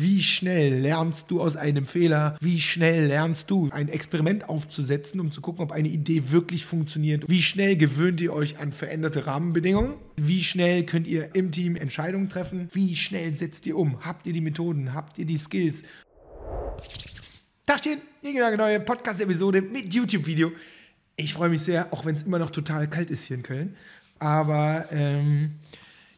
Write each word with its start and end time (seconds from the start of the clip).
wie 0.00 0.22
schnell 0.22 0.78
lernst 0.80 1.30
du 1.30 1.40
aus 1.40 1.56
einem 1.56 1.86
Fehler? 1.86 2.36
Wie 2.40 2.60
schnell 2.60 3.06
lernst 3.06 3.50
du, 3.50 3.68
ein 3.70 3.88
Experiment 3.88 4.48
aufzusetzen, 4.48 5.20
um 5.20 5.30
zu 5.30 5.40
gucken, 5.40 5.62
ob 5.62 5.72
eine 5.72 5.88
Idee 5.88 6.30
wirklich 6.30 6.64
funktioniert? 6.64 7.24
Wie 7.28 7.42
schnell 7.42 7.76
gewöhnt 7.76 8.20
ihr 8.20 8.32
euch 8.32 8.58
an 8.58 8.72
veränderte 8.72 9.26
Rahmenbedingungen? 9.26 9.94
Wie 10.16 10.42
schnell 10.42 10.84
könnt 10.84 11.06
ihr 11.06 11.34
im 11.34 11.52
Team 11.52 11.76
Entscheidungen 11.76 12.28
treffen? 12.28 12.68
Wie 12.72 12.96
schnell 12.96 13.36
setzt 13.36 13.66
ihr 13.66 13.76
um? 13.76 14.04
Habt 14.04 14.26
ihr 14.26 14.32
die 14.32 14.40
Methoden? 14.40 14.94
Habt 14.94 15.18
ihr 15.18 15.26
die 15.26 15.38
Skills? 15.38 15.82
Tachchen, 17.66 18.00
hier 18.22 18.46
eine 18.46 18.56
neue 18.56 18.80
Podcast-Episode 18.80 19.62
mit 19.62 19.92
YouTube-Video. 19.92 20.52
Ich 21.16 21.34
freue 21.34 21.50
mich 21.50 21.62
sehr, 21.62 21.92
auch 21.92 22.04
wenn 22.04 22.14
es 22.14 22.22
immer 22.22 22.38
noch 22.38 22.50
total 22.50 22.88
kalt 22.88 23.10
ist 23.10 23.24
hier 23.24 23.36
in 23.36 23.42
Köln. 23.42 23.76
Aber 24.18 24.86
ähm, 24.90 25.52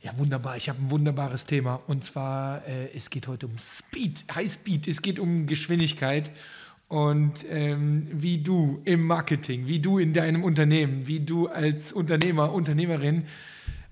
ja, 0.03 0.13
wunderbar. 0.19 0.57
Ich 0.57 0.69
habe 0.69 0.83
ein 0.83 0.91
wunderbares 0.91 1.47
Thema. 1.47 1.81
Und 1.87 2.05
zwar, 2.05 2.67
äh, 2.67 2.91
es 2.95 3.09
geht 3.09 3.29
heute 3.29 3.47
um 3.47 3.57
Speed, 3.59 4.25
High 4.35 4.51
Speed. 4.51 4.89
Es 4.89 5.01
geht 5.01 5.19
um 5.19 5.47
Geschwindigkeit 5.47 6.31
und 6.89 7.47
ähm, 7.49 8.09
wie 8.13 8.39
du 8.39 8.83
im 8.85 9.07
Marketing, 9.07 9.67
wie 9.67 9.79
du 9.79 9.99
in 9.99 10.13
deinem 10.13 10.45
Unternehmen, 10.45 11.07
wie 11.07 11.21
du 11.21 11.47
als 11.47 11.93
Unternehmer, 11.93 12.53
Unternehmerin 12.53 13.25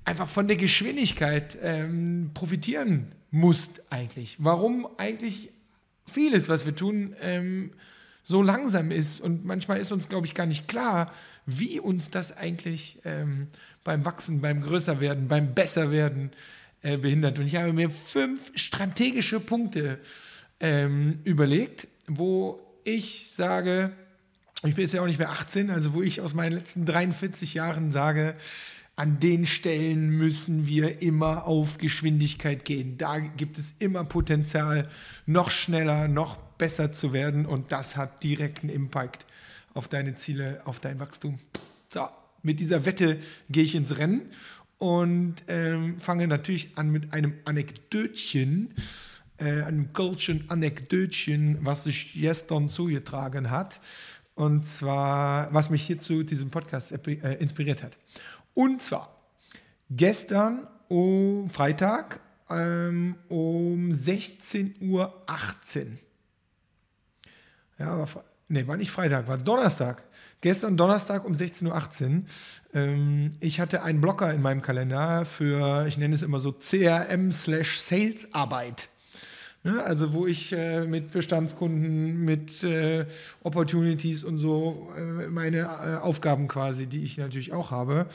einfach 0.05 0.29
von 0.29 0.49
der 0.49 0.57
Geschwindigkeit 0.57 1.57
ähm, 1.63 2.33
profitieren 2.35 3.07
musst 3.31 3.83
eigentlich. 3.89 4.37
Warum 4.41 4.89
eigentlich 4.99 5.51
vieles, 6.07 6.49
was 6.49 6.67
wir 6.67 6.75
tun, 6.75 7.15
ähm, 7.23 7.71
so 8.31 8.43
langsam 8.43 8.93
ist. 8.93 9.21
Und 9.21 9.45
manchmal 9.45 9.79
ist 9.79 9.91
uns, 9.91 10.09
glaube 10.09 10.25
ich, 10.25 10.35
gar 10.35 10.47
nicht 10.47 10.69
klar, 10.69 11.13
wie 11.47 11.81
uns 11.81 12.11
das 12.11 12.37
eigentlich 12.37 13.01
ähm, 13.05 13.49
beim 13.83 14.05
Wachsen, 14.05 14.41
beim 14.41 14.61
Größerwerden, 14.61 15.27
beim 15.27 15.53
Besserwerden 15.53 16.31
äh, 16.83 16.97
behindert. 16.97 17.41
Und 17.41 17.47
ich 17.47 17.57
habe 17.57 17.73
mir 17.73 17.91
fünf 17.91 18.53
strategische 18.55 19.41
Punkte 19.41 19.99
ähm, 20.61 21.19
überlegt, 21.25 21.89
wo 22.07 22.61
ich 22.85 23.33
sage, 23.35 23.91
ich 24.63 24.77
bin 24.77 24.85
jetzt 24.85 24.95
ja 24.95 25.03
auch 25.03 25.07
nicht 25.07 25.19
mehr 25.19 25.31
18, 25.31 25.69
also 25.69 25.93
wo 25.93 26.01
ich 26.01 26.21
aus 26.21 26.33
meinen 26.33 26.53
letzten 26.53 26.87
43 26.87 27.55
Jahren 27.55 27.91
sage, 27.91 28.35
an 28.95 29.19
den 29.19 29.45
Stellen 29.45 30.11
müssen 30.11 30.69
wir 30.69 31.03
immer 31.03 31.47
auf 31.49 31.79
Geschwindigkeit 31.79 32.65
gehen. 32.65 32.97
Da 32.97 33.19
gibt 33.19 33.59
es 33.59 33.75
immer 33.81 34.05
Potenzial, 34.05 34.89
noch 35.27 35.51
schneller, 35.51 36.07
noch 36.07 36.39
besser 36.61 36.93
zu 36.93 37.15
werden 37.15 37.47
und 37.47 37.73
das 37.73 37.97
hat 37.97 38.23
direkten 38.23 38.69
Impact 38.69 39.25
auf 39.73 39.89
deine 39.89 40.15
Ziele, 40.15 40.61
auf 40.67 40.79
dein 40.79 41.01
Wachstum. 41.01 41.39
So, 41.89 42.07
mit 42.43 42.61
dieser 42.61 42.85
Wette 42.85 43.19
gehe 43.49 43.65
ich 43.65 43.75
ins 43.75 43.97
Rennen 43.97 44.23
und 44.77 45.37
ähm, 45.49 45.99
fange 45.99 46.29
natürlich 46.29 46.77
an 46.77 46.91
mit 46.91 47.15
einem 47.15 47.33
Anekdötchen, 47.47 48.75
äh, 49.39 49.63
einem 49.63 49.95
Goldchen 49.95 50.51
Anekdötchen, 50.51 51.59
was 51.63 51.85
sich 51.85 52.13
gestern 52.13 52.69
zugetragen 52.69 53.51
hat. 53.51 53.81
Und 54.35 54.67
zwar, 54.67 55.53
was 55.55 55.71
mich 55.71 55.83
hier 55.83 55.99
zu 55.99 56.25
diesem 56.25 56.51
Podcast 56.51 56.93
äh, 56.93 57.35
inspiriert 57.37 57.83
hat. 57.83 57.97
Und 58.53 58.83
zwar 58.83 59.17
gestern 59.89 60.67
um 60.89 61.49
Freitag 61.49 62.21
ähm, 62.51 63.15
um 63.29 63.91
16.18 63.91 64.81
Uhr. 64.83 65.25
Ja, 67.81 67.99
war, 67.99 68.09
nee, 68.49 68.67
war 68.67 68.77
nicht 68.77 68.91
Freitag, 68.91 69.27
war 69.27 69.39
Donnerstag. 69.39 70.03
Gestern 70.43 70.77
Donnerstag 70.77 71.25
um 71.25 71.33
16.18 71.33 71.67
Uhr. 71.67 71.83
Ähm, 72.75 73.37
ich 73.41 73.59
hatte 73.59 73.83
einen 73.83 74.03
Blocker 74.03 74.31
in 74.35 74.43
meinem 74.43 74.61
Kalender 74.61 75.25
für, 75.25 75.87
ich 75.87 75.97
nenne 75.97 76.15
es 76.15 76.21
immer 76.21 76.41
so 76.41 76.53
CRM-Sales-Arbeit. 76.53 78.91
Ne? 79.63 79.83
Also 79.83 80.13
wo 80.13 80.27
ich 80.27 80.53
äh, 80.53 80.85
mit 80.85 81.11
Bestandskunden, 81.11 82.23
mit 82.23 82.63
äh, 82.63 83.07
Opportunities 83.43 84.25
und 84.25 84.37
so 84.37 84.93
äh, 84.95 85.29
meine 85.29 85.61
äh, 85.61 85.97
Aufgaben 85.97 86.49
quasi, 86.49 86.87
die 86.87 87.03
ich 87.03 87.17
natürlich 87.17 87.55
auch 87.55 87.71
habe, 87.71 88.09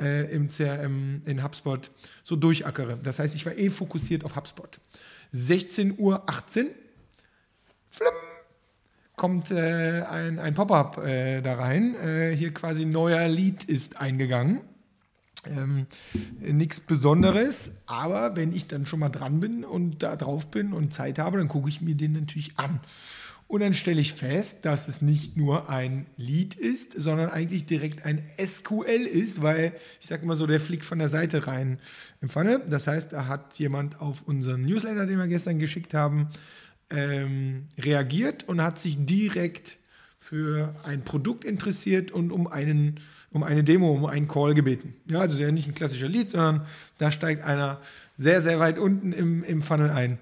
äh, 0.00 0.28
im 0.34 0.48
CRM, 0.48 1.22
in 1.24 1.44
HubSpot, 1.44 1.92
so 2.24 2.34
durchackere. 2.34 2.98
Das 3.00 3.20
heißt, 3.20 3.36
ich 3.36 3.46
war 3.46 3.56
eh 3.56 3.70
fokussiert 3.70 4.24
auf 4.24 4.34
HubSpot. 4.34 4.80
16.18 5.32 5.98
Uhr, 5.98 6.20
flimm, 7.88 8.14
kommt 9.16 9.50
äh, 9.50 10.02
ein, 10.02 10.38
ein 10.38 10.54
Pop-up 10.54 10.96
da 10.96 11.54
rein. 11.54 11.94
hier 12.34 12.52
quasi 12.52 12.84
neuer 12.84 13.28
Lead 13.28 13.64
ist 13.64 13.96
eingegangen. 14.00 14.60
Ähm, 15.46 15.86
Nichts 16.40 16.80
Besonderes, 16.80 17.72
aber 17.86 18.36
wenn 18.36 18.52
ich 18.52 18.66
dann 18.66 18.86
schon 18.86 19.00
mal 19.00 19.08
dran 19.08 19.40
bin 19.40 19.64
und 19.64 20.02
da 20.02 20.16
drauf 20.16 20.50
bin 20.50 20.72
und 20.72 20.92
Zeit 20.92 21.18
habe, 21.18 21.38
dann 21.38 21.48
gucke 21.48 21.68
ich 21.68 21.80
mir 21.80 21.94
den 21.94 22.12
natürlich 22.12 22.58
an. 22.58 22.80
Und 23.46 23.60
dann 23.60 23.74
stelle 23.74 24.00
ich 24.00 24.14
fest, 24.14 24.64
dass 24.64 24.88
es 24.88 25.02
nicht 25.02 25.36
nur 25.36 25.68
ein 25.68 26.06
Lead 26.16 26.54
ist, 26.54 26.94
sondern 26.96 27.28
eigentlich 27.28 27.66
direkt 27.66 28.04
ein 28.04 28.22
SQL 28.42 29.06
ist, 29.06 29.42
weil 29.42 29.74
ich 30.00 30.06
sage 30.06 30.22
immer 30.22 30.34
so, 30.34 30.46
der 30.46 30.60
fliegt 30.60 30.86
von 30.86 30.98
der 30.98 31.10
Seite 31.10 31.46
rein 31.46 31.78
im 32.22 32.30
Pfanne. 32.30 32.62
Das 32.68 32.86
heißt, 32.86 33.12
da 33.12 33.26
hat 33.26 33.58
jemand 33.58 34.00
auf 34.00 34.22
unseren 34.26 34.62
Newsletter, 34.62 35.06
den 35.06 35.18
wir 35.18 35.28
gestern 35.28 35.58
geschickt 35.58 35.92
haben, 35.92 36.28
ähm, 36.90 37.68
reagiert 37.78 38.48
und 38.48 38.62
hat 38.62 38.78
sich 38.78 38.96
direkt 39.04 39.78
für 40.18 40.74
ein 40.84 41.02
Produkt 41.02 41.44
interessiert 41.44 42.10
und 42.10 42.32
um 42.32 42.46
einen 42.46 43.00
um 43.34 43.42
eine 43.42 43.64
Demo, 43.64 43.90
um 43.90 44.06
einen 44.06 44.28
Call 44.28 44.54
gebeten. 44.54 44.94
Ja, 45.10 45.18
also 45.20 45.36
ja 45.36 45.50
nicht 45.50 45.66
ein 45.66 45.74
klassischer 45.74 46.08
Lead, 46.08 46.30
sondern 46.30 46.66
da 46.98 47.10
steigt 47.10 47.44
einer 47.44 47.80
sehr, 48.16 48.40
sehr 48.40 48.60
weit 48.60 48.78
unten 48.78 49.12
im, 49.12 49.42
im 49.42 49.60
Funnel 49.60 49.90
ein. 49.90 50.18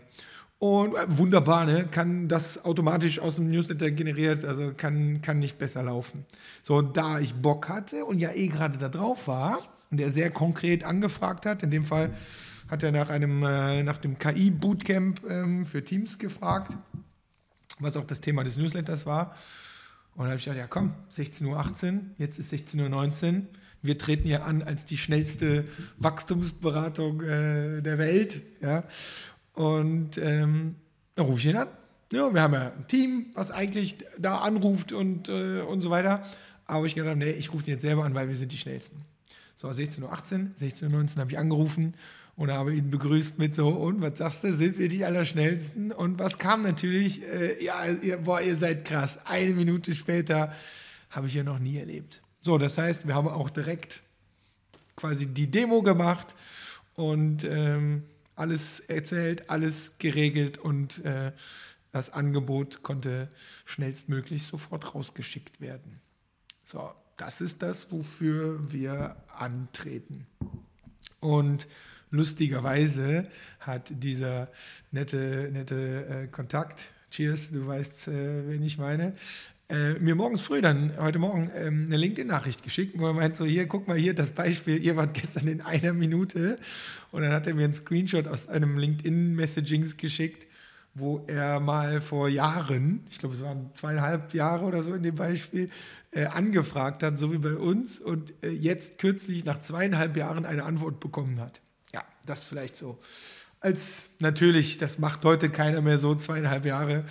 Und 0.59 0.95
äh, 0.95 1.19
wunderbar, 1.19 1.67
ne? 1.67 1.87
kann 1.91 2.27
das 2.29 2.65
automatisch 2.65 3.19
aus 3.19 3.37
dem 3.37 3.51
Newsletter 3.51 3.91
generiert, 3.91 4.47
also 4.47 4.73
kann, 4.75 5.21
kann 5.21 5.41
nicht 5.41 5.59
besser 5.59 5.83
laufen. 5.83 6.25
So, 6.63 6.81
da 6.81 7.19
ich 7.19 7.35
Bock 7.35 7.69
hatte 7.69 8.07
und 8.07 8.19
ja 8.19 8.33
eh 8.33 8.49
gerade 8.49 8.79
da 8.79 8.89
drauf 8.89 9.29
war 9.29 9.59
und 9.91 9.99
der 9.99 10.11
sehr 10.11 10.31
konkret 10.31 10.83
angefragt 10.83 11.45
hat, 11.45 11.63
in 11.63 11.71
dem 11.71 11.85
Fall 11.85 12.11
hat 12.73 12.83
er 12.83 12.91
nach, 12.91 13.11
einem, 13.11 13.43
äh, 13.43 13.83
nach 13.83 13.99
dem 13.99 14.19
KI-Bootcamp 14.19 15.29
ähm, 15.29 15.67
für 15.67 15.85
Teams 15.85 16.19
gefragt, 16.19 16.75
was 17.81 17.99
auch 17.99 18.07
das 18.07 18.23
Thema 18.23 18.45
des 18.45 18.57
Newsletters 18.57 19.05
war. 19.05 19.37
Und 20.15 20.21
dann 20.21 20.29
habe 20.29 20.37
ich 20.39 20.45
gedacht, 20.45 20.59
ja 20.59 20.67
komm, 20.69 20.95
16.18 21.15 21.93
Uhr, 21.93 22.01
jetzt 22.17 22.39
ist 22.39 22.51
16.19 22.51 23.35
Uhr. 23.35 23.43
Wir 23.83 23.99
treten 23.99 24.27
ja 24.27 24.45
an 24.45 24.63
als 24.63 24.87
die 24.87 24.97
schnellste 24.97 25.67
Wachstumsberatung 25.99 27.21
äh, 27.21 27.83
der 27.83 27.99
Welt. 27.99 28.41
Ja? 28.63 28.85
Und 29.53 30.17
ähm, 30.17 30.77
dann 31.15 31.27
rufe 31.27 31.41
ich 31.41 31.47
ihn 31.47 31.57
an. 31.57 31.69
Ja, 32.11 32.33
wir 32.33 32.41
haben 32.41 32.55
ja 32.55 32.73
ein 32.73 32.87
Team, 32.89 33.27
was 33.35 33.51
eigentlich 33.51 33.99
da 34.19 34.39
anruft 34.39 34.95
und, 34.95 35.29
äh, 35.29 35.61
und 35.61 35.83
so 35.83 35.91
weiter. 35.91 36.23
Aber 36.65 36.87
ich 36.87 36.95
gedacht, 36.95 37.19
nee, 37.19 37.33
ich 37.33 37.53
rufe 37.53 37.65
den 37.65 37.73
jetzt 37.73 37.83
selber 37.83 38.05
an, 38.05 38.15
weil 38.15 38.29
wir 38.29 38.37
sind 38.37 38.51
die 38.51 38.57
Schnellsten. 38.57 38.97
So, 39.57 39.69
16.18 39.69 40.03
Uhr, 40.05 40.11
16.19 40.59 40.91
Uhr 40.91 41.21
habe 41.21 41.31
ich 41.31 41.39
angerufen 41.39 41.93
und 42.37 42.51
habe 42.51 42.75
ihn 42.75 42.91
begrüßt 42.91 43.39
mit 43.39 43.55
so, 43.55 43.69
und 43.69 44.01
was 44.01 44.19
sagst 44.19 44.45
du, 44.45 44.55
sind 44.55 44.79
wir 44.79 44.89
die 44.89 45.05
Allerschnellsten? 45.05 45.93
Und 45.93 46.19
was 46.19 46.39
kam 46.39 46.63
natürlich, 46.63 47.23
äh, 47.23 47.63
ja, 47.63 47.87
ihr, 47.87 48.19
boah, 48.19 48.41
ihr 48.41 48.57
seid 48.57 48.85
krass. 48.85 49.27
Eine 49.27 49.55
Minute 49.55 49.95
später 49.95 50.53
habe 51.11 51.27
ich 51.27 51.35
ja 51.35 51.43
noch 51.43 51.59
nie 51.59 51.77
erlebt. 51.77 52.23
So, 52.41 52.59
das 52.59 52.79
heißt, 52.79 53.07
wir 53.07 53.15
haben 53.15 53.29
auch 53.29 53.51
direkt 53.51 54.03
quasi 54.97 55.27
die 55.27 55.51
Demo 55.51 55.83
gemacht 55.83 56.35
und 56.95 57.45
ähm, 57.45 58.03
alles 58.35 58.81
erzählt, 58.81 59.51
alles 59.51 59.99
geregelt 59.99 60.59
und 60.59 61.05
äh, 61.05 61.33
das 61.93 62.11
Angebot 62.11 62.83
konnte 62.83 63.29
schnellstmöglich 63.67 64.45
sofort 64.45 64.95
rausgeschickt 64.95 65.61
werden. 65.61 66.01
So, 66.65 66.91
das 67.19 67.41
ist 67.43 67.63
das, 67.63 67.93
wofür 67.93 68.73
wir 68.73 69.17
antreten. 69.37 70.27
Und 71.23 71.69
lustigerweise 72.11 73.29
hat 73.61 73.91
dieser 73.91 74.49
nette, 74.91 75.51
nette 75.53 76.25
äh, 76.25 76.27
Kontakt, 76.27 76.89
cheers, 77.11 77.51
du 77.51 77.67
weißt, 77.67 78.09
äh, 78.09 78.49
wen 78.49 78.63
ich 78.63 78.77
meine, 78.77 79.15
äh, 79.69 79.95
mir 79.95 80.17
morgens 80.17 80.43
früh 80.43 80.61
dann, 80.61 80.93
heute 80.99 81.21
Morgen, 81.21 81.51
ähm, 81.57 81.85
eine 81.87 81.97
LinkedIn-Nachricht 81.97 82.65
geschickt, 82.65 82.99
wo 82.99 83.07
er 83.07 83.13
meint 83.15 83.37
so, 83.37 83.45
hier, 83.45 83.67
guck 83.67 83.87
mal 83.87 83.97
hier, 83.97 84.15
das 84.15 84.33
Beispiel, 84.33 84.83
ihr 84.83 84.97
wart 84.97 85.15
gestern 85.15 85.47
in 85.47 85.61
einer 85.61 85.93
Minute. 85.93 86.59
Und 87.13 87.23
dann 87.23 87.33
hat 87.33 87.47
er 87.47 87.55
mir 87.55 87.65
einen 87.65 87.75
Screenshot 87.75 88.27
aus 88.27 88.49
einem 88.49 88.77
LinkedIn-Messagings 88.77 89.97
geschickt, 89.97 90.47
wo 90.95 91.25
er 91.27 91.61
mal 91.61 92.01
vor 92.01 92.29
Jahren, 92.29 93.07
ich 93.11 93.19
glaube 93.19 93.35
es 93.35 93.43
waren 93.43 93.71
zweieinhalb 93.75 94.35
Jahre 94.35 94.65
oder 94.65 94.83
so 94.83 94.95
in 94.95 95.03
dem 95.03 95.15
Beispiel, 95.15 95.71
äh, 96.11 96.27
angefragt 96.27 97.03
hat, 97.03 97.19
so 97.19 97.33
wie 97.33 97.39
bei 97.39 97.55
uns 97.55 97.99
und 97.99 98.35
äh, 98.43 98.51
jetzt 98.51 98.99
kürzlich 98.99 99.45
nach 99.45 99.61
zweieinhalb 99.61 100.17
Jahren 100.17 100.45
eine 100.45 100.65
Antwort 100.65 101.01
bekommen 101.01 101.41
hat. 101.41 101.63
Ja, 101.95 102.05
das 102.27 102.45
vielleicht 102.45 102.77
so. 102.77 102.99
Als 103.61 104.11
natürlich, 104.19 104.77
das 104.77 104.99
macht 104.99 105.25
heute 105.25 105.49
keiner 105.49 105.81
mehr 105.81 105.97
so, 105.97 106.15
zweieinhalb 106.15 106.67
Jahre. 106.67 107.05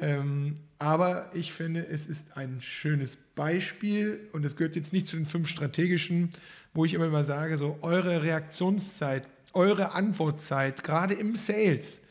Ähm, 0.00 0.58
aber 0.78 1.30
ich 1.34 1.52
finde, 1.52 1.86
es 1.86 2.06
ist 2.06 2.36
ein 2.36 2.60
schönes 2.60 3.16
Beispiel 3.34 4.28
und 4.32 4.44
es 4.44 4.56
gehört 4.56 4.76
jetzt 4.76 4.92
nicht 4.92 5.08
zu 5.08 5.16
den 5.16 5.26
fünf 5.26 5.48
strategischen, 5.48 6.32
wo 6.74 6.84
ich 6.84 6.94
immer 6.94 7.08
mal 7.08 7.24
sage, 7.24 7.56
so 7.56 7.78
eure 7.80 8.22
Reaktionszeit, 8.22 9.26
eure 9.54 9.94
Antwortzeit, 9.94 10.84
gerade 10.84 11.14
im 11.14 11.34
Sales? 11.34 12.02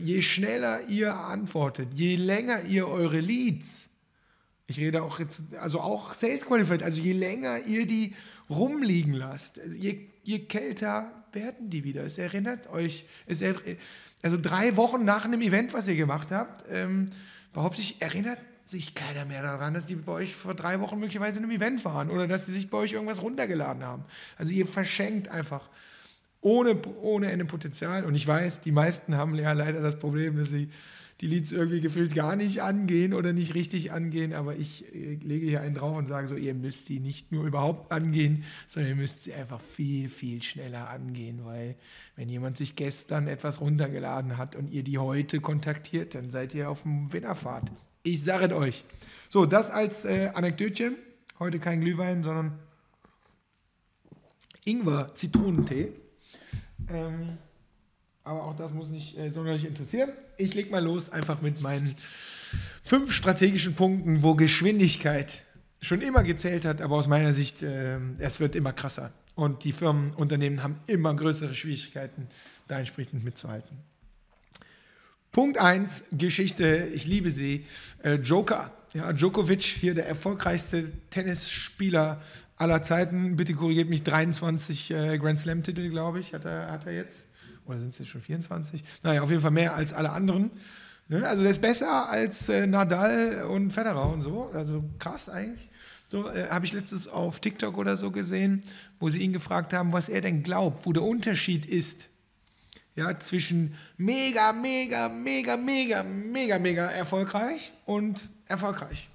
Je 0.00 0.22
schneller 0.22 0.88
ihr 0.88 1.14
antwortet, 1.14 1.88
je 1.94 2.16
länger 2.16 2.62
ihr 2.62 2.88
eure 2.88 3.20
Leads, 3.20 3.90
ich 4.66 4.78
rede 4.78 5.02
auch 5.02 5.18
jetzt, 5.18 5.42
also 5.60 5.80
auch 5.80 6.14
Sales 6.14 6.44
Qualified, 6.44 6.82
also 6.82 7.00
je 7.00 7.12
länger 7.12 7.60
ihr 7.60 7.86
die 7.86 8.14
rumliegen 8.50 9.12
lasst, 9.12 9.60
je, 9.72 10.08
je 10.24 10.40
kälter 10.40 11.10
werden 11.32 11.70
die 11.70 11.84
wieder. 11.84 12.02
Es 12.02 12.18
erinnert 12.18 12.68
euch, 12.68 13.04
es 13.26 13.40
er, 13.40 13.54
also 14.22 14.36
drei 14.40 14.76
Wochen 14.76 15.04
nach 15.04 15.24
einem 15.24 15.40
Event, 15.42 15.72
was 15.72 15.86
ihr 15.86 15.96
gemacht 15.96 16.30
habt, 16.30 16.64
ähm, 16.70 17.10
behaupte 17.52 17.80
ich, 17.80 18.02
erinnert 18.02 18.38
sich 18.66 18.94
keiner 18.94 19.24
mehr 19.24 19.42
daran, 19.42 19.74
dass 19.74 19.86
die 19.86 19.94
bei 19.94 20.12
euch 20.12 20.34
vor 20.34 20.54
drei 20.54 20.80
Wochen 20.80 20.98
möglicherweise 20.98 21.38
in 21.38 21.44
einem 21.44 21.52
Event 21.52 21.84
waren 21.84 22.10
oder 22.10 22.26
dass 22.26 22.46
sie 22.46 22.52
sich 22.52 22.68
bei 22.68 22.78
euch 22.78 22.92
irgendwas 22.92 23.22
runtergeladen 23.22 23.82
haben. 23.82 24.04
Also 24.36 24.52
ihr 24.52 24.66
verschenkt 24.66 25.28
einfach 25.28 25.70
ohne, 26.40 26.80
ohne 27.02 27.30
Ende 27.30 27.44
Potenzial. 27.44 28.04
Und 28.04 28.14
ich 28.14 28.26
weiß, 28.26 28.60
die 28.60 28.72
meisten 28.72 29.16
haben 29.16 29.34
ja 29.34 29.52
leider 29.52 29.80
das 29.80 29.98
Problem, 29.98 30.36
dass 30.36 30.50
sie 30.50 30.68
die 31.20 31.26
Leads 31.26 31.50
irgendwie 31.50 31.80
gefühlt 31.80 32.14
gar 32.14 32.36
nicht 32.36 32.62
angehen 32.62 33.12
oder 33.12 33.32
nicht 33.32 33.54
richtig 33.54 33.90
angehen. 33.90 34.32
Aber 34.32 34.54
ich 34.54 34.94
äh, 34.94 35.14
lege 35.14 35.46
hier 35.46 35.60
einen 35.60 35.74
drauf 35.74 35.96
und 35.96 36.06
sage 36.06 36.28
so, 36.28 36.36
ihr 36.36 36.54
müsst 36.54 36.88
die 36.88 37.00
nicht 37.00 37.32
nur 37.32 37.44
überhaupt 37.44 37.90
angehen, 37.90 38.44
sondern 38.68 38.90
ihr 38.90 38.96
müsst 38.96 39.24
sie 39.24 39.34
einfach 39.34 39.60
viel, 39.60 40.08
viel 40.08 40.42
schneller 40.42 40.88
angehen. 40.88 41.44
Weil 41.44 41.74
wenn 42.14 42.28
jemand 42.28 42.56
sich 42.56 42.76
gestern 42.76 43.26
etwas 43.26 43.60
runtergeladen 43.60 44.38
hat 44.38 44.54
und 44.54 44.70
ihr 44.70 44.84
die 44.84 44.98
heute 44.98 45.40
kontaktiert, 45.40 46.14
dann 46.14 46.30
seid 46.30 46.54
ihr 46.54 46.70
auf 46.70 46.82
dem 46.82 47.12
Winnerfahrt. 47.12 47.64
Ich 48.04 48.22
sage 48.22 48.46
es 48.46 48.52
euch. 48.52 48.84
So, 49.28 49.44
das 49.44 49.70
als 49.70 50.04
äh, 50.04 50.30
Anekdötchen. 50.34 50.96
Heute 51.40 51.58
kein 51.58 51.80
Glühwein, 51.80 52.22
sondern 52.22 52.58
Ingwer-Zitronentee. 54.64 55.92
Ähm, 56.90 57.38
aber 58.24 58.44
auch 58.44 58.56
das 58.56 58.72
muss 58.72 58.88
nicht 58.88 59.16
äh, 59.16 59.30
sonderlich 59.30 59.64
interessieren. 59.64 60.10
Ich 60.36 60.54
lege 60.54 60.70
mal 60.70 60.82
los 60.82 61.10
einfach 61.10 61.40
mit 61.40 61.60
meinen 61.62 61.94
fünf 62.82 63.12
strategischen 63.12 63.74
Punkten, 63.74 64.22
wo 64.22 64.34
Geschwindigkeit 64.34 65.42
schon 65.80 66.00
immer 66.02 66.22
gezählt 66.22 66.64
hat, 66.64 66.82
aber 66.82 66.96
aus 66.96 67.06
meiner 67.06 67.32
Sicht, 67.32 67.62
äh, 67.62 67.98
es 68.18 68.40
wird 68.40 68.56
immer 68.56 68.72
krasser. 68.72 69.12
Und 69.34 69.64
die 69.64 69.72
Firmen, 69.72 70.12
Unternehmen 70.14 70.62
haben 70.62 70.76
immer 70.86 71.14
größere 71.14 71.54
Schwierigkeiten, 71.54 72.28
da 72.66 72.78
entsprechend 72.78 73.24
mitzuhalten. 73.24 73.78
Punkt 75.30 75.58
1, 75.58 76.04
Geschichte, 76.12 76.88
ich 76.92 77.06
liebe 77.06 77.30
sie. 77.30 77.64
Äh, 78.02 78.14
Joker. 78.14 78.72
Ja, 78.94 79.12
Djokovic, 79.12 79.62
hier 79.62 79.94
der 79.94 80.08
erfolgreichste 80.08 80.90
Tennisspieler 81.10 82.22
aller 82.56 82.82
Zeiten. 82.82 83.36
Bitte 83.36 83.52
korrigiert 83.52 83.90
mich, 83.90 84.02
23 84.02 84.90
äh, 84.90 85.18
Grand 85.18 85.38
Slam-Titel, 85.38 85.90
glaube 85.90 86.20
ich, 86.20 86.32
hat 86.32 86.46
er, 86.46 86.70
hat 86.70 86.86
er 86.86 86.94
jetzt. 86.94 87.26
Oder 87.66 87.80
sind 87.80 87.90
es 87.90 87.98
jetzt 87.98 88.08
schon 88.08 88.22
24? 88.22 88.82
Naja, 89.02 89.20
auf 89.20 89.28
jeden 89.28 89.42
Fall 89.42 89.50
mehr 89.50 89.74
als 89.74 89.92
alle 89.92 90.10
anderen. 90.10 90.50
Ne? 91.08 91.26
Also 91.26 91.42
der 91.42 91.50
ist 91.50 91.60
besser 91.60 92.08
als 92.08 92.48
äh, 92.48 92.66
Nadal 92.66 93.44
und 93.44 93.72
Federer 93.72 94.10
und 94.10 94.22
so. 94.22 94.50
Also 94.54 94.82
krass 94.98 95.28
eigentlich. 95.28 95.68
So 96.10 96.26
äh, 96.26 96.48
habe 96.48 96.64
ich 96.64 96.72
letztens 96.72 97.08
auf 97.08 97.40
TikTok 97.40 97.76
oder 97.76 97.98
so 97.98 98.10
gesehen, 98.10 98.62
wo 98.98 99.10
sie 99.10 99.20
ihn 99.20 99.34
gefragt 99.34 99.74
haben, 99.74 99.92
was 99.92 100.08
er 100.08 100.22
denn 100.22 100.42
glaubt, 100.42 100.86
wo 100.86 100.94
der 100.94 101.02
Unterschied 101.02 101.66
ist. 101.66 102.08
Ja, 102.96 103.20
zwischen 103.20 103.74
mega, 103.98 104.52
mega, 104.52 105.10
mega, 105.10 105.56
mega, 105.56 106.02
mega, 106.02 106.58
mega 106.58 106.86
erfolgreich 106.86 107.72
und 107.84 108.28
erfolgreich. 108.48 109.08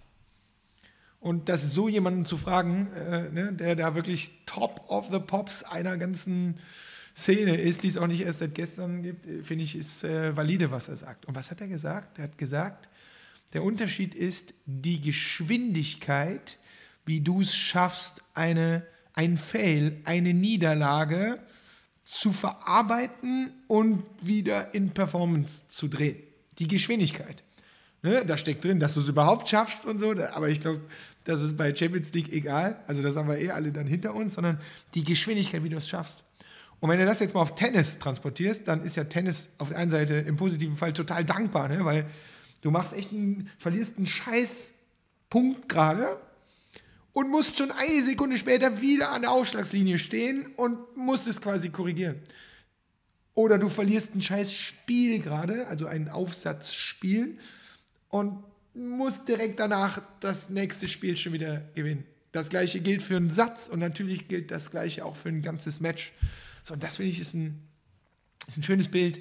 Und 1.20 1.48
das 1.48 1.74
so 1.74 1.88
jemanden 1.88 2.26
zu 2.26 2.38
fragen, 2.38 2.92
äh, 2.94 3.30
ne, 3.30 3.54
der 3.54 3.76
da 3.76 3.96
wirklich 3.96 4.42
top 4.46 4.84
of 4.90 5.10
the 5.12 5.20
pops 5.20 5.64
einer 5.64 5.98
ganzen 5.98 6.56
Szene 7.16 7.56
ist, 7.56 7.84
die 7.84 7.88
es 7.88 7.98
auch 7.98 8.08
nicht 8.08 8.22
erst 8.22 8.40
seit 8.40 8.56
gestern 8.56 9.04
gibt, 9.04 9.26
äh, 9.26 9.44
finde 9.44 9.64
ich, 9.64 9.76
ist 9.76 10.04
äh, 10.04 10.36
valide, 10.36 10.72
was 10.72 10.90
er 10.90 10.98
sagt. 10.98 11.26
Und 11.26 11.36
was 11.36 11.50
hat 11.50 11.62
er 11.62 11.68
gesagt? 11.68 12.18
Er 12.18 12.26
hat 12.26 12.38
gesagt, 12.38 12.90
der 13.54 13.64
Unterschied 13.64 14.16
ist 14.16 14.54
die 14.66 15.00
Geschwindigkeit, 15.00 16.58
wie 17.06 17.22
du 17.22 17.42
es 17.42 17.56
schaffst, 17.56 18.24
eine, 18.34 18.86
ein 19.14 19.38
Fail, 19.38 20.02
eine 20.06 20.34
Niederlage 20.34 21.40
zu 22.04 22.34
verarbeiten 22.34 23.52
und 23.68 24.04
wieder 24.22 24.74
in 24.74 24.90
Performance 24.90 25.68
zu 25.68 25.88
drehen. 25.88 26.18
Die 26.60 26.68
Geschwindigkeit. 26.68 27.44
Ne, 28.06 28.26
da 28.26 28.38
steckt 28.38 28.66
drin, 28.66 28.82
dass 28.82 28.96
du 28.96 29.00
es 29.00 29.08
überhaupt 29.08 29.48
schaffst 29.48 29.86
und 29.86 29.98
so, 29.98 30.12
aber 30.12 30.50
ich 30.50 30.60
glaube, 30.60 30.82
das 31.24 31.42
ist 31.42 31.56
bei 31.56 31.74
Champions 31.74 32.12
League 32.12 32.34
egal. 32.34 32.78
Also 32.86 33.02
das 33.02 33.16
haben 33.16 33.30
wir 33.30 33.38
eh 33.38 33.52
alle 33.52 33.72
dann 33.72 33.88
hinter 33.88 34.14
uns, 34.14 34.34
sondern 34.34 34.60
die 34.94 35.06
Geschwindigkeit, 35.06 35.64
wie 35.64 35.70
du 35.70 35.78
es 35.78 35.88
schaffst. 35.88 36.26
Und 36.82 36.90
wenn 36.90 37.00
du 37.00 37.06
das 37.06 37.22
jetzt 37.22 37.34
mal 37.34 37.40
auf 37.40 37.56
Tennis 37.56 38.00
transportierst, 38.00 38.68
dann 38.68 38.84
ist 38.84 38.98
ja 38.98 39.06
Tennis 39.06 39.52
auf 39.58 39.70
der 39.70 39.78
einen 39.78 39.90
Seite 39.90 40.16
im 40.16 40.36
positiven 40.36 40.76
Fall 40.76 40.92
total 40.92 41.24
dankbar, 41.24 41.70
ne? 41.70 41.86
weil 41.86 42.06
du 42.60 42.72
machst 42.72 42.92
echt 42.92 43.14
einen, 43.14 43.50
verlierst 43.58 43.96
einen 43.96 44.06
scheiß 44.06 44.74
Punkt 45.30 45.70
gerade 45.70 46.18
und 47.14 47.30
musst 47.30 47.58
schon 47.58 47.72
eine 47.72 48.02
Sekunde 48.02 48.38
später 48.38 48.82
wieder 48.82 49.12
an 49.12 49.22
der 49.22 49.32
Aufschlagslinie 49.32 49.98
stehen 49.98 50.48
und 50.58 50.98
musst 50.98 51.26
es 51.26 51.40
quasi 51.40 51.70
korrigieren. 51.70 52.20
Oder 53.34 53.58
du 53.58 53.70
verlierst 53.70 54.14
ein 54.14 54.22
scheiß 54.22 54.54
Spiel 54.54 55.20
gerade, 55.20 55.68
also 55.68 55.88
ein 55.88 56.10
Aufsatzspiel 56.10 57.38
und 58.14 58.44
muss 58.76 59.26
direkt 59.26 59.60
danach 59.60 60.00
das 60.20 60.52
nächste 60.52 60.88
Spiel 60.88 61.18
schon 61.18 61.34
wieder 61.34 61.62
gewinnen. 61.74 62.06
Das 62.32 62.50
gleiche 62.50 62.80
gilt 62.80 63.02
für 63.02 63.18
einen 63.18 63.32
Satz 63.32 63.68
und 63.68 63.80
natürlich 63.80 64.28
gilt 64.28 64.52
das 64.52 64.70
gleiche 64.70 65.04
auch 65.04 65.16
für 65.16 65.30
ein 65.30 65.42
ganzes 65.42 65.80
Match. 65.80 66.14
So, 66.64 66.76
und 66.76 66.84
das 66.84 66.98
finde 66.98 67.10
ich 67.10 67.20
ist 67.20 67.34
ein, 67.34 67.68
ist 68.48 68.58
ein 68.58 68.64
schönes 68.64 68.90
Bild. 68.90 69.20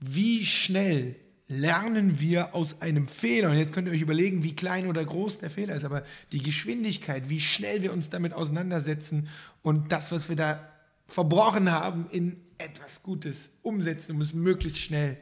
Wie 0.00 0.44
schnell 0.44 1.16
lernen 1.48 2.20
wir 2.20 2.54
aus 2.54 2.82
einem 2.82 3.08
Fehler? 3.08 3.50
Und 3.50 3.56
jetzt 3.56 3.72
könnt 3.72 3.88
ihr 3.88 3.94
euch 3.94 4.02
überlegen, 4.02 4.42
wie 4.42 4.54
klein 4.54 4.86
oder 4.86 5.02
groß 5.02 5.38
der 5.38 5.48
Fehler 5.48 5.74
ist, 5.74 5.84
aber 5.84 6.04
die 6.32 6.42
Geschwindigkeit, 6.42 7.30
wie 7.30 7.40
schnell 7.40 7.80
wir 7.80 7.94
uns 7.94 8.10
damit 8.10 8.34
auseinandersetzen 8.34 9.28
und 9.62 9.92
das, 9.92 10.12
was 10.12 10.28
wir 10.28 10.36
da 10.36 10.70
verbrochen 11.08 11.70
haben, 11.70 12.06
in 12.10 12.36
etwas 12.58 13.02
Gutes 13.02 13.52
umsetzen, 13.62 14.12
um 14.12 14.20
es 14.20 14.34
möglichst 14.34 14.78
schnell 14.78 15.16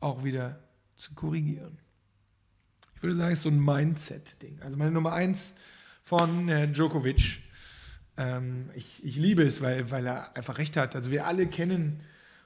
auch 0.00 0.24
wieder 0.24 0.62
zu 0.96 1.12
korrigieren. 1.12 1.78
Ich 2.98 3.02
würde 3.04 3.14
sagen, 3.14 3.30
es 3.30 3.38
ist 3.38 3.44
so 3.44 3.48
ein 3.48 3.64
Mindset-Ding. 3.64 4.60
Also 4.60 4.76
meine 4.76 4.90
Nummer 4.90 5.12
eins 5.12 5.54
von 6.02 6.48
äh, 6.48 6.66
Djokovic. 6.66 7.38
Ähm, 8.16 8.70
ich, 8.74 9.04
ich 9.04 9.14
liebe 9.14 9.44
es, 9.44 9.62
weil, 9.62 9.88
weil 9.92 10.04
er 10.04 10.36
einfach 10.36 10.58
recht 10.58 10.76
hat. 10.76 10.96
Also 10.96 11.12
wir 11.12 11.24
alle 11.24 11.46
kennen, 11.46 12.02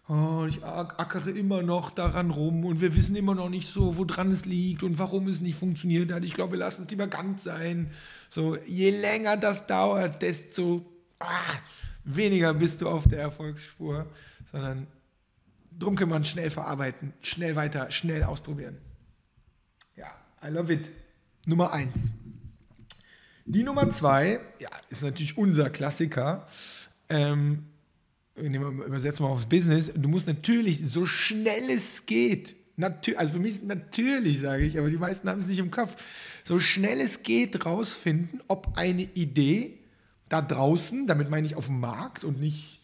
oh, 0.08 0.44
ich 0.46 0.62
ackere 0.62 1.30
immer 1.30 1.62
noch 1.62 1.88
daran 1.88 2.30
rum 2.30 2.66
und 2.66 2.82
wir 2.82 2.94
wissen 2.94 3.16
immer 3.16 3.34
noch 3.34 3.48
nicht 3.48 3.66
so, 3.66 3.96
woran 3.96 4.30
es 4.30 4.44
liegt 4.44 4.82
und 4.82 4.98
warum 4.98 5.26
es 5.26 5.40
nicht 5.40 5.58
funktioniert 5.58 6.12
hat. 6.12 6.22
Ich 6.22 6.34
glaube, 6.34 6.52
wir 6.52 6.58
lassen 6.58 6.82
es 6.82 6.90
lieber 6.90 7.06
ganz 7.06 7.44
sein. 7.44 7.90
So, 8.28 8.58
je 8.58 8.90
länger 8.90 9.38
das 9.38 9.66
dauert, 9.66 10.20
desto 10.20 10.84
ah, 11.18 11.54
weniger 12.04 12.52
bist 12.52 12.82
du 12.82 12.90
auf 12.90 13.08
der 13.08 13.20
Erfolgsspur, 13.20 14.04
sondern 14.50 14.86
drum 15.78 15.96
kann 15.96 16.10
man 16.10 16.26
schnell 16.26 16.50
verarbeiten, 16.50 17.14
schnell 17.22 17.56
weiter, 17.56 17.90
schnell 17.90 18.24
ausprobieren. 18.24 18.76
I 20.44 20.48
love 20.48 20.72
it. 20.72 20.90
Nummer 21.46 21.72
eins. 21.72 22.10
Die 23.44 23.62
Nummer 23.62 23.90
zwei, 23.90 24.40
ja, 24.58 24.68
ist 24.88 25.02
natürlich 25.02 25.38
unser 25.38 25.70
Klassiker. 25.70 26.46
Ähm, 27.08 27.66
übersetzen 28.34 29.24
wir 29.24 29.30
aufs 29.30 29.46
Business. 29.46 29.92
Du 29.94 30.08
musst 30.08 30.26
natürlich 30.26 30.84
so 30.88 31.06
schnell 31.06 31.70
es 31.70 32.06
geht, 32.06 32.56
also 33.16 33.32
für 33.32 33.38
mich 33.38 33.52
ist 33.52 33.64
natürlich, 33.64 34.40
sage 34.40 34.64
ich, 34.64 34.78
aber 34.78 34.90
die 34.90 34.96
meisten 34.96 35.28
haben 35.28 35.38
es 35.38 35.46
nicht 35.46 35.58
im 35.58 35.70
Kopf, 35.70 36.02
so 36.44 36.58
schnell 36.58 37.00
es 37.00 37.22
geht 37.22 37.64
rausfinden, 37.64 38.42
ob 38.48 38.76
eine 38.76 39.02
Idee 39.02 39.78
da 40.28 40.42
draußen, 40.42 41.06
damit 41.06 41.30
meine 41.30 41.46
ich 41.46 41.54
auf 41.54 41.66
dem 41.66 41.78
Markt 41.78 42.24
und 42.24 42.40
nicht 42.40 42.80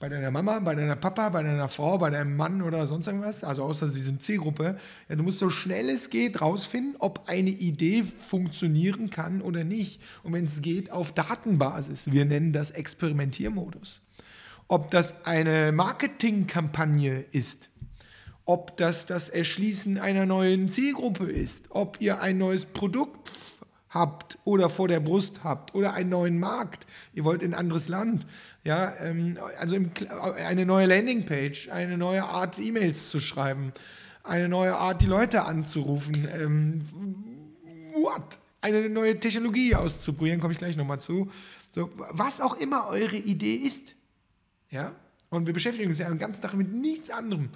bei 0.00 0.08
deiner 0.08 0.30
Mama, 0.30 0.58
bei 0.60 0.74
deiner 0.74 0.96
Papa, 0.96 1.28
bei 1.28 1.42
deiner 1.42 1.68
Frau, 1.68 1.98
bei 1.98 2.08
deinem 2.08 2.34
Mann 2.34 2.62
oder 2.62 2.86
sonst 2.86 3.06
irgendwas, 3.06 3.44
also 3.44 3.64
außer 3.64 3.86
sie 3.86 4.00
sind 4.00 4.22
Zielgruppe, 4.22 4.78
ja, 5.10 5.14
du 5.14 5.22
musst 5.22 5.38
so 5.38 5.50
schnell 5.50 5.90
es 5.90 6.08
geht 6.08 6.40
rausfinden, 6.40 6.96
ob 6.98 7.28
eine 7.28 7.50
Idee 7.50 8.04
funktionieren 8.18 9.10
kann 9.10 9.42
oder 9.42 9.62
nicht. 9.62 10.00
Und 10.22 10.32
wenn 10.32 10.46
es 10.46 10.62
geht, 10.62 10.90
auf 10.90 11.12
Datenbasis. 11.12 12.10
Wir 12.10 12.24
nennen 12.24 12.54
das 12.54 12.70
Experimentiermodus. 12.70 14.00
Ob 14.68 14.90
das 14.90 15.26
eine 15.26 15.70
Marketingkampagne 15.70 17.20
ist, 17.32 17.68
ob 18.46 18.78
das 18.78 19.04
das 19.04 19.28
Erschließen 19.28 19.98
einer 19.98 20.24
neuen 20.24 20.70
Zielgruppe 20.70 21.30
ist, 21.30 21.66
ob 21.68 22.00
ihr 22.00 22.22
ein 22.22 22.38
neues 22.38 22.64
Produkt 22.64 23.30
habt 23.90 24.38
oder 24.44 24.70
vor 24.70 24.88
der 24.88 25.00
Brust 25.00 25.44
habt 25.44 25.74
oder 25.74 25.92
einen 25.92 26.10
neuen 26.10 26.38
Markt, 26.38 26.86
ihr 27.12 27.24
wollt 27.24 27.42
in 27.42 27.54
ein 27.54 27.60
anderes 27.60 27.88
Land, 27.88 28.26
ja, 28.64 28.94
ähm, 29.00 29.38
also 29.58 29.74
im, 29.74 29.90
eine 30.36 30.64
neue 30.64 30.86
Landingpage, 30.86 31.68
eine 31.70 31.98
neue 31.98 32.24
Art 32.24 32.58
E-Mails 32.58 33.10
zu 33.10 33.18
schreiben, 33.18 33.72
eine 34.22 34.48
neue 34.48 34.76
Art 34.76 35.02
die 35.02 35.06
Leute 35.06 35.44
anzurufen, 35.44 36.28
ähm, 36.32 36.84
what? 37.94 38.38
Eine 38.62 38.88
neue 38.90 39.18
Technologie 39.18 39.74
auszuprobieren, 39.74 40.40
komme 40.40 40.52
ich 40.52 40.58
gleich 40.58 40.76
nochmal 40.76 41.00
zu. 41.00 41.30
So, 41.74 41.90
was 42.10 42.40
auch 42.40 42.56
immer 42.56 42.88
eure 42.88 43.16
Idee 43.16 43.54
ist, 43.54 43.94
ja, 44.70 44.94
und 45.30 45.46
wir 45.46 45.54
beschäftigen 45.54 45.88
uns 45.88 45.98
ja 45.98 46.08
den 46.08 46.18
ganzen 46.18 46.42
Tag 46.42 46.54
mit 46.54 46.72
nichts 46.72 47.10
anderem 47.10 47.48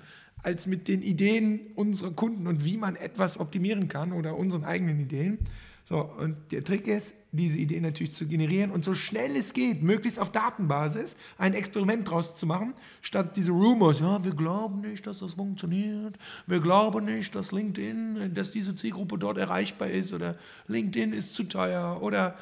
als 0.42 0.66
mit 0.66 0.88
den 0.88 1.02
Ideen 1.02 1.60
unserer 1.74 2.10
Kunden 2.10 2.46
und 2.46 2.64
wie 2.64 2.76
man 2.76 2.96
etwas 2.96 3.38
optimieren 3.38 3.88
kann 3.88 4.12
oder 4.12 4.36
unseren 4.36 4.64
eigenen 4.64 5.00
Ideen. 5.00 5.38
So, 5.86 6.00
und 6.00 6.36
der 6.50 6.64
Trick 6.64 6.86
ist, 6.86 7.14
diese 7.30 7.58
Idee 7.58 7.80
natürlich 7.80 8.14
zu 8.14 8.26
generieren 8.26 8.70
und 8.70 8.86
so 8.86 8.94
schnell 8.94 9.36
es 9.36 9.52
geht, 9.52 9.82
möglichst 9.82 10.18
auf 10.18 10.32
Datenbasis, 10.32 11.14
ein 11.36 11.52
Experiment 11.52 12.08
draus 12.08 12.36
zu 12.36 12.46
machen, 12.46 12.72
statt 13.02 13.36
diese 13.36 13.50
Rumors, 13.50 14.00
ja, 14.00 14.24
wir 14.24 14.34
glauben 14.34 14.80
nicht, 14.80 15.06
dass 15.06 15.18
das 15.18 15.34
funktioniert, 15.34 16.16
wir 16.46 16.60
glauben 16.60 17.04
nicht, 17.04 17.34
dass 17.34 17.52
LinkedIn, 17.52 18.32
dass 18.32 18.50
diese 18.50 18.74
Zielgruppe 18.74 19.18
dort 19.18 19.36
erreichbar 19.36 19.90
ist 19.90 20.14
oder 20.14 20.38
LinkedIn 20.68 21.12
ist 21.12 21.34
zu 21.34 21.44
teuer 21.44 21.98
oder 22.00 22.38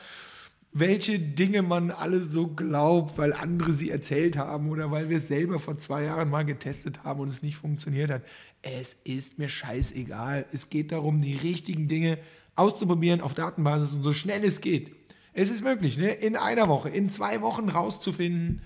welche 0.72 1.18
Dinge 1.18 1.62
man 1.62 1.90
alles 1.90 2.30
so 2.30 2.46
glaubt, 2.46 3.18
weil 3.18 3.32
andere 3.32 3.72
sie 3.72 3.90
erzählt 3.90 4.36
haben 4.36 4.70
oder 4.70 4.90
weil 4.90 5.10
wir 5.10 5.18
es 5.18 5.28
selber 5.28 5.58
vor 5.58 5.76
zwei 5.78 6.04
Jahren 6.04 6.30
mal 6.30 6.44
getestet 6.44 7.02
haben 7.04 7.20
und 7.20 7.28
es 7.28 7.42
nicht 7.42 7.56
funktioniert 7.56 8.10
hat. 8.10 8.22
Es 8.62 8.96
ist 9.04 9.38
mir 9.38 9.48
scheißegal. 9.48 10.46
Es 10.52 10.70
geht 10.70 10.92
darum, 10.92 11.20
die 11.20 11.34
richtigen 11.34 11.88
Dinge 11.88 12.18
auszuprobieren 12.56 13.20
auf 13.20 13.34
Datenbasis 13.34 13.92
und 13.92 14.02
so 14.02 14.12
schnell 14.12 14.44
es 14.44 14.60
geht. 14.60 14.94
Es 15.32 15.50
ist 15.50 15.64
möglich, 15.64 15.96
ne? 15.96 16.10
in 16.10 16.36
einer 16.36 16.68
Woche, 16.68 16.90
in 16.90 17.08
zwei 17.08 17.40
Wochen 17.40 17.68
rauszufinden, 17.68 18.60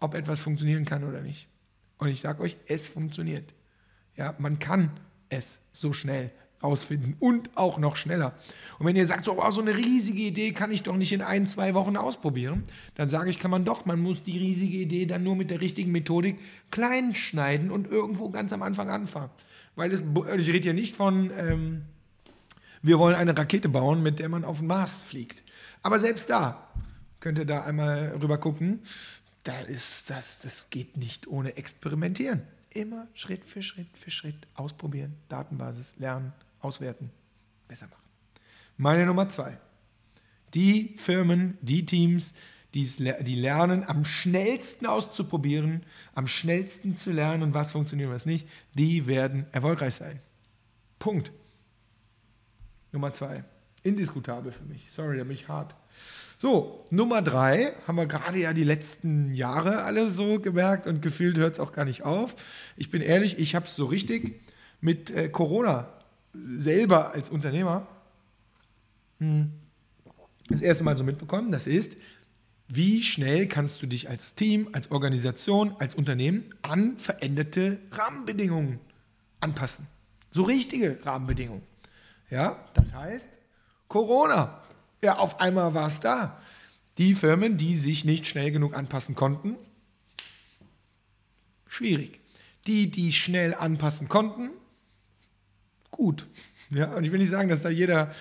ob 0.00 0.14
etwas 0.14 0.40
funktionieren 0.40 0.84
kann 0.84 1.04
oder 1.04 1.20
nicht. 1.20 1.48
Und 1.98 2.08
ich 2.08 2.20
sage 2.20 2.42
euch, 2.42 2.56
es 2.66 2.88
funktioniert. 2.88 3.54
Ja, 4.16 4.34
man 4.38 4.58
kann 4.58 4.90
es 5.28 5.60
so 5.72 5.92
schnell 5.92 6.32
rausfinden 6.62 7.16
und 7.20 7.50
auch 7.56 7.78
noch 7.78 7.96
schneller. 7.96 8.34
Und 8.78 8.86
wenn 8.86 8.96
ihr 8.96 9.06
sagt, 9.06 9.26
so, 9.26 9.42
oh, 9.42 9.50
so 9.50 9.60
eine 9.60 9.76
riesige 9.76 10.22
Idee 10.22 10.52
kann 10.52 10.72
ich 10.72 10.82
doch 10.82 10.96
nicht 10.96 11.12
in 11.12 11.20
ein, 11.20 11.46
zwei 11.46 11.74
Wochen 11.74 11.96
ausprobieren, 11.96 12.64
dann 12.94 13.10
sage 13.10 13.28
ich, 13.28 13.38
kann 13.38 13.50
man 13.50 13.64
doch. 13.64 13.84
Man 13.84 14.00
muss 14.00 14.22
die 14.22 14.38
riesige 14.38 14.78
Idee 14.78 15.06
dann 15.06 15.22
nur 15.22 15.36
mit 15.36 15.50
der 15.50 15.60
richtigen 15.60 15.92
Methodik 15.92 16.38
klein 16.70 17.14
schneiden 17.14 17.70
und 17.70 17.86
irgendwo 17.86 18.30
ganz 18.30 18.52
am 18.52 18.62
Anfang 18.62 18.88
anfangen. 18.88 19.30
Weil 19.74 19.90
das, 19.90 20.00
ich 20.00 20.48
rede 20.48 20.62
hier 20.62 20.74
nicht 20.74 20.96
von, 20.96 21.30
ähm, 21.36 21.82
wir 22.82 22.98
wollen 22.98 23.16
eine 23.16 23.36
Rakete 23.36 23.68
bauen, 23.68 24.02
mit 24.02 24.18
der 24.18 24.28
man 24.28 24.44
auf 24.44 24.58
den 24.58 24.66
Mars 24.66 24.96
fliegt. 24.96 25.42
Aber 25.82 25.98
selbst 25.98 26.30
da, 26.30 26.68
könnt 27.20 27.38
ihr 27.38 27.44
da 27.44 27.64
einmal 27.64 28.16
rüber 28.20 28.38
gucken, 28.38 28.80
da 29.44 29.60
ist 29.60 30.10
das, 30.10 30.40
das 30.40 30.70
geht 30.70 30.96
nicht 30.96 31.26
ohne 31.26 31.56
Experimentieren. 31.56 32.42
Immer 32.74 33.06
Schritt 33.14 33.44
für 33.44 33.62
Schritt 33.62 33.86
für 33.96 34.10
Schritt 34.10 34.46
ausprobieren, 34.54 35.14
Datenbasis 35.28 35.94
lernen, 35.98 36.32
auswerten, 36.60 37.10
besser 37.68 37.86
machen. 37.86 38.02
Meine 38.76 39.06
Nummer 39.06 39.28
zwei. 39.28 39.58
Die 40.54 40.94
Firmen, 40.96 41.56
die 41.60 41.86
Teams, 41.86 42.34
die 42.74 43.34
lernen, 43.36 43.84
am 43.88 44.04
schnellsten 44.04 44.86
auszuprobieren, 44.86 45.84
am 46.14 46.26
schnellsten 46.26 46.96
zu 46.96 47.10
lernen, 47.10 47.54
was 47.54 47.72
funktioniert 47.72 48.08
und 48.10 48.14
was 48.14 48.26
nicht, 48.26 48.46
die 48.74 49.06
werden 49.06 49.46
erfolgreich 49.52 49.94
sein. 49.94 50.20
Punkt. 50.98 51.32
Nummer 52.96 53.12
zwei. 53.12 53.44
Indiskutabel 53.82 54.52
für 54.52 54.64
mich. 54.64 54.90
Sorry, 54.90 55.18
da 55.18 55.24
bin 55.24 55.34
ich 55.34 55.48
hart. 55.48 55.76
So, 56.38 56.82
Nummer 56.90 57.20
drei 57.20 57.74
haben 57.86 57.96
wir 57.96 58.06
gerade 58.06 58.38
ja 58.38 58.54
die 58.54 58.64
letzten 58.64 59.34
Jahre 59.34 59.82
alle 59.82 60.08
so 60.08 60.40
gemerkt 60.40 60.86
und 60.86 61.02
gefühlt 61.02 61.36
hört 61.36 61.52
es 61.52 61.60
auch 61.60 61.72
gar 61.72 61.84
nicht 61.84 62.02
auf. 62.02 62.34
Ich 62.78 62.90
bin 62.90 63.02
ehrlich, 63.02 63.38
ich 63.38 63.54
habe 63.54 63.66
es 63.66 63.76
so 63.76 63.84
richtig 63.84 64.40
mit 64.80 65.10
äh, 65.10 65.28
Corona 65.28 65.88
selber 66.32 67.12
als 67.12 67.28
Unternehmer 67.28 67.86
hm, 69.18 69.52
das 70.48 70.62
erste 70.62 70.82
Mal 70.82 70.96
so 70.96 71.04
mitbekommen. 71.04 71.52
Das 71.52 71.66
ist, 71.66 71.98
wie 72.68 73.02
schnell 73.02 73.46
kannst 73.46 73.82
du 73.82 73.86
dich 73.86 74.08
als 74.08 74.34
Team, 74.34 74.70
als 74.72 74.90
Organisation, 74.90 75.76
als 75.80 75.94
Unternehmen 75.94 76.44
an 76.62 76.96
veränderte 76.96 77.76
Rahmenbedingungen 77.90 78.78
anpassen? 79.40 79.86
So 80.32 80.44
richtige 80.44 80.98
Rahmenbedingungen. 81.04 81.62
Ja, 82.30 82.64
das 82.74 82.92
heißt, 82.92 83.30
Corona. 83.88 84.60
Ja, 85.02 85.16
auf 85.18 85.40
einmal 85.40 85.74
war 85.74 85.86
es 85.86 86.00
da. 86.00 86.40
Die 86.98 87.14
Firmen, 87.14 87.56
die 87.56 87.76
sich 87.76 88.04
nicht 88.04 88.26
schnell 88.26 88.50
genug 88.50 88.74
anpassen 88.74 89.14
konnten, 89.14 89.56
schwierig. 91.66 92.20
Die, 92.66 92.90
die 92.90 93.12
schnell 93.12 93.54
anpassen 93.54 94.08
konnten, 94.08 94.50
gut. 95.90 96.26
Ja, 96.70 96.94
und 96.94 97.04
ich 97.04 97.12
will 97.12 97.18
nicht 97.18 97.30
sagen, 97.30 97.48
dass 97.48 97.62
da 97.62 97.68
jeder, 97.68 98.12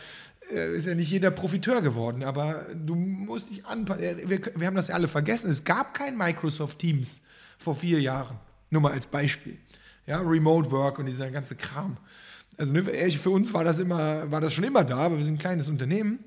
äh, 0.51 0.75
ist 0.75 0.85
ja 0.85 0.93
nicht 0.93 1.09
jeder 1.09 1.31
Profiteur 1.31 1.81
geworden, 1.81 2.24
aber 2.24 2.67
du 2.75 2.95
musst 2.95 3.50
dich 3.50 3.65
anpassen. 3.65 4.29
Wir, 4.29 4.39
wir 4.55 4.67
haben 4.67 4.75
das 4.75 4.89
ja 4.89 4.95
alle 4.95 5.07
vergessen. 5.07 5.50
Es 5.50 5.63
gab 5.63 5.93
kein 5.93 6.17
Microsoft 6.17 6.77
Teams 6.79 7.21
vor 7.57 7.75
vier 7.75 8.01
Jahren. 8.01 8.38
Nur 8.69 8.81
mal 8.81 8.91
als 8.91 9.07
Beispiel. 9.07 9.57
Ja, 10.05 10.19
Remote 10.19 10.69
Work 10.69 11.00
und 11.00 11.07
dieser 11.07 11.31
ganze 11.31 11.55
Kram. 11.55 11.97
Also 12.57 12.74
ne, 12.74 12.83
für 12.83 13.29
uns 13.29 13.53
war 13.53 13.63
das 13.63 13.79
immer, 13.79 14.29
war 14.31 14.41
das 14.41 14.53
schon 14.53 14.63
immer 14.63 14.83
da, 14.83 15.12
weil 15.12 15.17
wir 15.17 15.25
sind 15.25 15.35
ein 15.35 15.39
kleines 15.39 15.67
Unternehmen, 15.67 16.19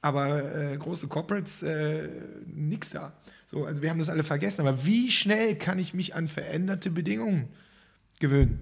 aber 0.00 0.54
äh, 0.54 0.76
große 0.76 1.08
Corporates, 1.08 1.62
äh, 1.62 2.08
nichts 2.46 2.90
da. 2.90 3.12
So, 3.46 3.64
also 3.64 3.82
wir 3.82 3.90
haben 3.90 3.98
das 3.98 4.08
alle 4.08 4.24
vergessen. 4.24 4.66
Aber 4.66 4.84
wie 4.84 5.10
schnell 5.10 5.56
kann 5.56 5.78
ich 5.78 5.94
mich 5.94 6.14
an 6.14 6.28
veränderte 6.28 6.90
Bedingungen 6.90 7.48
gewöhnen? 8.18 8.60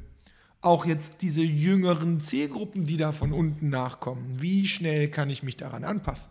Auch 0.61 0.85
jetzt 0.85 1.23
diese 1.23 1.43
jüngeren 1.43 2.21
Zielgruppen, 2.21 2.87
die 2.87 2.97
da 2.97 3.11
von 3.11 3.33
unten 3.33 3.69
nachkommen, 3.69 4.37
wie 4.38 4.69
schnell 4.69 5.09
kann 5.09 5.31
ich 5.31 5.43
mich 5.43 5.57
daran 5.57 5.85
anpassen? 5.85 6.31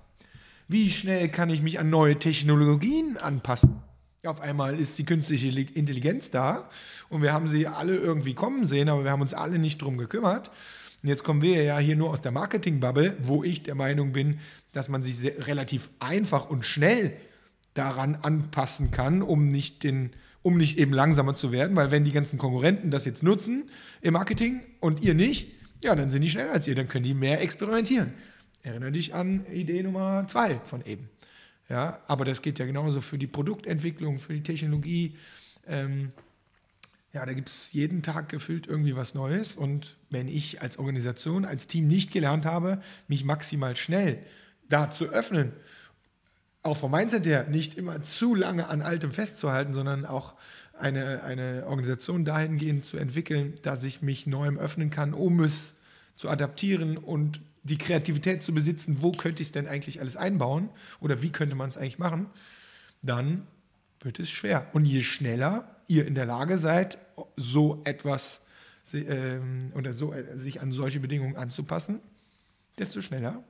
Wie 0.67 0.89
schnell 0.89 1.27
kann 1.27 1.49
ich 1.49 1.61
mich 1.61 1.79
an 1.79 1.89
neue 1.89 2.17
Technologien 2.17 3.17
anpassen? 3.17 3.81
Auf 4.23 4.39
einmal 4.39 4.79
ist 4.79 4.99
die 4.99 5.03
künstliche 5.03 5.47
Intelligenz 5.49 6.29
da 6.29 6.69
und 7.09 7.23
wir 7.23 7.33
haben 7.33 7.47
sie 7.47 7.67
alle 7.67 7.95
irgendwie 7.97 8.35
kommen 8.35 8.67
sehen, 8.67 8.87
aber 8.87 9.03
wir 9.03 9.11
haben 9.11 9.21
uns 9.21 9.33
alle 9.33 9.57
nicht 9.57 9.81
drum 9.81 9.97
gekümmert. 9.97 10.51
Und 11.01 11.09
jetzt 11.09 11.23
kommen 11.23 11.41
wir 11.41 11.63
ja 11.63 11.79
hier 11.79 11.95
nur 11.95 12.11
aus 12.11 12.21
der 12.21 12.31
Marketing-Bubble, 12.31 13.17
wo 13.23 13.43
ich 13.43 13.63
der 13.63 13.75
Meinung 13.75 14.13
bin, 14.13 14.39
dass 14.71 14.87
man 14.87 15.03
sich 15.03 15.17
sehr, 15.17 15.47
relativ 15.47 15.89
einfach 15.99 16.49
und 16.49 16.65
schnell 16.65 17.13
daran 17.73 18.15
anpassen 18.21 18.91
kann, 18.91 19.21
um 19.21 19.47
nicht, 19.47 19.83
den, 19.83 20.11
um 20.41 20.57
nicht 20.57 20.77
eben 20.77 20.93
langsamer 20.93 21.33
zu 21.33 21.51
werden, 21.51 21.75
weil 21.75 21.91
wenn 21.91 22.03
die 22.03 22.11
ganzen 22.11 22.37
Konkurrenten 22.37 22.91
das 22.91 23.05
jetzt 23.05 23.23
nutzen 23.23 23.69
im 24.01 24.13
Marketing 24.13 24.61
und 24.79 25.01
ihr 25.01 25.13
nicht, 25.13 25.51
ja, 25.83 25.95
dann 25.95 26.11
sind 26.11 26.21
die 26.21 26.29
schneller 26.29 26.51
als 26.51 26.67
ihr, 26.67 26.75
dann 26.75 26.87
können 26.87 27.03
die 27.03 27.13
mehr 27.13 27.41
experimentieren. 27.41 28.13
Erinnere 28.63 28.91
dich 28.91 29.15
an 29.15 29.45
Idee 29.51 29.81
Nummer 29.81 30.25
zwei 30.27 30.59
von 30.65 30.85
eben. 30.85 31.09
Ja, 31.69 32.01
aber 32.07 32.25
das 32.25 32.41
geht 32.41 32.59
ja 32.59 32.65
genauso 32.65 33.01
für 33.01 33.17
die 33.17 33.27
Produktentwicklung, 33.27 34.19
für 34.19 34.33
die 34.33 34.43
Technologie. 34.43 35.15
Ähm, 35.67 36.11
ja, 37.13 37.25
da 37.25 37.33
gibt 37.33 37.49
es 37.49 37.73
jeden 37.73 38.03
Tag 38.03 38.29
gefühlt 38.29 38.67
irgendwie 38.67 38.95
was 38.95 39.13
Neues. 39.13 39.53
Und 39.53 39.97
wenn 40.09 40.27
ich 40.27 40.61
als 40.61 40.77
Organisation, 40.77 41.45
als 41.45 41.67
Team 41.67 41.87
nicht 41.87 42.11
gelernt 42.11 42.45
habe, 42.45 42.81
mich 43.07 43.25
maximal 43.25 43.75
schnell 43.75 44.19
da 44.69 44.89
zu 44.89 45.05
öffnen, 45.05 45.51
auch 46.63 46.77
vom 46.77 46.91
Mindset 46.91 47.25
her 47.25 47.47
nicht 47.49 47.75
immer 47.75 48.01
zu 48.01 48.35
lange 48.35 48.67
an 48.67 48.81
Altem 48.81 49.11
festzuhalten, 49.11 49.73
sondern 49.73 50.05
auch 50.05 50.35
eine, 50.77 51.23
eine 51.23 51.65
Organisation 51.65 52.23
dahingehend 52.23 52.85
zu 52.85 52.97
entwickeln, 52.97 53.57
dass 53.63 53.83
ich 53.83 54.01
mich 54.01 54.27
neuem 54.27 54.57
öffnen 54.57 54.89
kann, 54.89 55.13
um 55.13 55.41
es 55.41 55.73
zu 56.15 56.29
adaptieren 56.29 56.97
und 56.97 57.41
die 57.63 57.77
Kreativität 57.77 58.43
zu 58.43 58.53
besitzen, 58.53 58.97
wo 59.01 59.11
könnte 59.11 59.41
ich 59.41 59.49
es 59.49 59.51
denn 59.51 59.67
eigentlich 59.67 59.99
alles 59.99 60.17
einbauen 60.17 60.69
oder 60.99 61.21
wie 61.21 61.31
könnte 61.31 61.55
man 61.55 61.69
es 61.69 61.77
eigentlich 61.77 61.99
machen, 61.99 62.27
dann 63.01 63.47
wird 64.01 64.19
es 64.19 64.29
schwer. 64.29 64.67
Und 64.73 64.85
je 64.85 65.03
schneller 65.03 65.75
ihr 65.87 66.05
in 66.05 66.15
der 66.15 66.25
Lage 66.25 66.57
seid, 66.57 66.97
so 67.35 67.81
etwas 67.85 68.41
ähm, 68.93 69.71
oder 69.75 69.93
so, 69.93 70.13
äh, 70.13 70.37
sich 70.37 70.61
an 70.61 70.71
solche 70.71 70.99
Bedingungen 70.99 71.35
anzupassen, 71.35 71.99
desto 72.77 73.01
schneller 73.01 73.43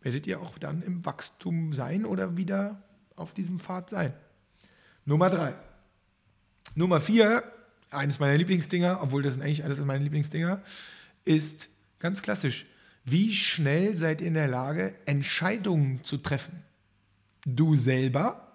werdet 0.00 0.26
ihr 0.26 0.40
auch 0.40 0.58
dann 0.58 0.82
im 0.82 1.04
Wachstum 1.04 1.72
sein 1.72 2.04
oder 2.04 2.36
wieder 2.36 2.82
auf 3.16 3.34
diesem 3.34 3.58
Pfad 3.58 3.90
sein. 3.90 4.12
Nummer 5.04 5.28
drei. 5.30 5.54
Nummer 6.74 7.00
vier, 7.00 7.42
eines 7.90 8.18
meiner 8.18 8.36
Lieblingsdinger, 8.36 9.02
obwohl 9.02 9.22
das 9.22 9.34
sind 9.34 9.42
eigentlich 9.42 9.64
alles 9.64 9.80
meine 9.80 10.04
Lieblingsdinger, 10.04 10.62
ist 11.24 11.68
ganz 11.98 12.22
klassisch. 12.22 12.66
Wie 13.04 13.34
schnell 13.34 13.96
seid 13.96 14.20
ihr 14.20 14.28
in 14.28 14.34
der 14.34 14.48
Lage, 14.48 14.94
Entscheidungen 15.06 16.04
zu 16.04 16.18
treffen? 16.18 16.62
Du 17.44 17.76
selber 17.76 18.47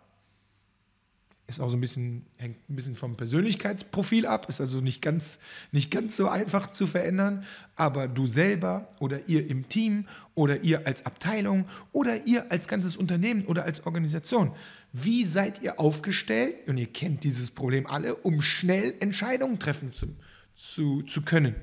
ist 1.48 1.60
auch 1.60 1.70
so 1.70 1.76
ein 1.76 1.82
bisschen, 1.82 2.26
hängt 2.38 2.58
ein 2.70 2.76
bisschen 2.76 2.96
vom 2.96 3.16
Persönlichkeitsprofil 3.16 4.26
ab, 4.26 4.48
ist 4.48 4.62
also 4.62 4.80
nicht 4.80 5.02
ganz, 5.02 5.40
nicht 5.72 5.92
ganz 5.92 6.16
so 6.16 6.30
einfach 6.30 6.72
zu 6.72 6.88
verändern, 6.88 7.46
aber 7.76 8.08
du 8.08 8.26
selber 8.26 8.88
oder 9.00 9.28
ihr 9.28 9.48
im 9.50 9.68
Team 9.68 10.08
oder 10.36 10.62
ihr 10.62 10.88
als 10.88 11.06
Abteilung 11.06 11.66
oder 11.92 12.26
ihr 12.26 12.52
als 12.52 12.68
ganzes 12.68 12.96
Unternehmen 12.96 13.46
oder 13.46 13.66
als 13.66 13.86
Organisation, 13.86 14.54
wie 14.94 15.26
seid 15.26 15.62
ihr 15.62 15.80
aufgestellt, 15.80 16.68
und 16.68 16.78
ihr 16.78 16.86
kennt 16.88 17.24
dieses 17.24 17.52
Problem 17.52 17.88
alle, 17.88 18.16
um 18.16 18.42
schnell 18.42 18.94
Entscheidungen 19.00 19.60
treffen 19.60 19.92
zu, 19.92 20.08
zu, 20.56 21.02
zu 21.02 21.24
können? 21.24 21.56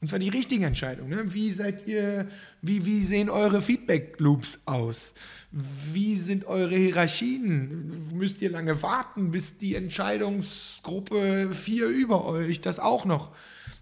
Und 0.00 0.08
zwar 0.08 0.18
die 0.18 0.28
richtigen 0.28 0.64
Entscheidungen. 0.64 1.10
Ne? 1.10 1.32
Wie 1.32 1.50
seid 1.50 1.86
ihr, 1.86 2.28
wie, 2.60 2.84
wie 2.84 3.02
sehen 3.02 3.30
eure 3.30 3.62
Feedback-Loops 3.62 4.60
aus? 4.66 5.14
Wie 5.50 6.18
sind 6.18 6.44
eure 6.44 6.76
Hierarchien? 6.76 8.08
Müsst 8.12 8.42
ihr 8.42 8.50
lange 8.50 8.82
warten, 8.82 9.30
bis 9.30 9.56
die 9.56 9.74
Entscheidungsgruppe 9.74 11.48
4 11.52 11.86
über 11.86 12.26
euch 12.26 12.60
das 12.60 12.78
auch 12.78 13.06
noch 13.06 13.32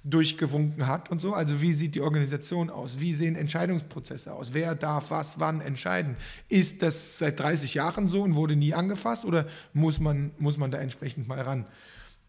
durchgewunken 0.05 0.87
hat 0.87 1.11
und 1.11 1.21
so. 1.21 1.33
Also 1.33 1.63
wie 1.63 1.73
sieht 1.73 1.95
die 1.95 2.03
Organisation 2.03 2.71
aus? 2.71 3.01
Wie 3.01 3.15
sehen 3.15 3.37
Entscheidungsprozesse 3.37 4.33
aus? 4.33 4.53
Wer 4.53 4.75
darf 4.75 5.11
was 5.11 5.41
wann 5.41 5.63
entscheiden? 5.63 6.17
Ist 6.49 6.83
das 6.83 7.19
seit 7.19 7.41
30 7.41 7.75
Jahren 7.75 8.07
so 8.07 8.23
und 8.23 8.35
wurde 8.35 8.55
nie 8.55 8.75
angefasst 8.75 9.25
oder 9.25 9.47
muss 9.73 9.99
man, 9.99 10.33
muss 10.39 10.59
man 10.59 10.71
da 10.71 10.79
entsprechend 10.79 11.27
mal 11.27 11.41
ran? 11.41 11.67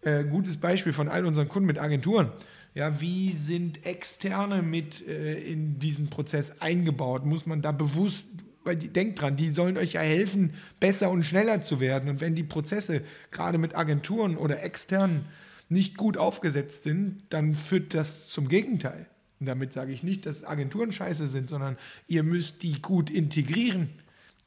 Äh, 0.05 0.23
gutes 0.23 0.57
Beispiel 0.57 0.93
von 0.93 1.09
all 1.09 1.25
unseren 1.25 1.49
Kunden 1.49 1.65
mit 1.65 1.79
Agenturen. 1.79 2.29
Ja, 2.75 3.01
wie 3.01 3.31
sind 3.31 3.87
Externe 3.87 4.61
mit 4.61 5.05
äh, 5.07 5.39
in 5.39 5.79
diesen 5.79 6.11
Prozess 6.11 6.61
eingebaut? 6.61 7.25
Muss 7.25 7.47
man 7.47 7.63
da 7.63 7.71
bewusst, 7.71 8.27
weil 8.63 8.75
die, 8.75 8.89
denkt 8.89 9.19
dran, 9.19 9.35
die 9.35 9.49
sollen 9.49 9.77
euch 9.77 9.93
ja 9.93 10.01
helfen, 10.01 10.53
besser 10.79 11.09
und 11.09 11.23
schneller 11.23 11.61
zu 11.61 11.79
werden. 11.79 12.07
Und 12.07 12.21
wenn 12.21 12.35
die 12.35 12.43
Prozesse 12.43 13.01
gerade 13.31 13.57
mit 13.57 13.75
Agenturen 13.75 14.37
oder 14.37 14.61
externen 14.61 15.25
nicht 15.69 15.97
gut 15.97 16.17
aufgesetzt 16.17 16.83
sind, 16.83 17.23
dann 17.31 17.55
führt 17.55 17.95
das 17.95 18.27
zum 18.27 18.47
Gegenteil. 18.47 19.07
Und 19.39 19.47
damit 19.47 19.73
sage 19.73 19.91
ich 19.91 20.03
nicht, 20.03 20.27
dass 20.27 20.43
Agenturen 20.43 20.91
scheiße 20.91 21.25
sind, 21.25 21.49
sondern 21.49 21.77
ihr 22.07 22.21
müsst 22.21 22.61
die 22.61 22.79
gut 22.79 23.09
integrieren, 23.09 23.89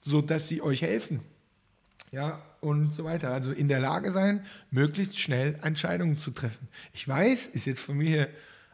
sodass 0.03 0.47
sie 0.47 0.63
euch 0.63 0.83
helfen. 0.83 1.19
Ja, 2.11 2.43
und 2.61 2.95
so 2.95 3.05
weiter. 3.05 3.31
Also 3.31 3.53
in 3.53 3.69
der 3.69 3.81
Lage 3.81 4.11
sein, 4.11 4.45
möglichst 4.71 5.19
schnell 5.19 5.59
Entscheidungen 5.63 6.17
zu 6.17 6.31
treffen. 6.31 6.69
Ich 6.93 7.07
weiß, 7.07 7.49
ist 7.49 7.67
jetzt 7.67 7.81
von 7.81 7.97
mir 7.99 8.29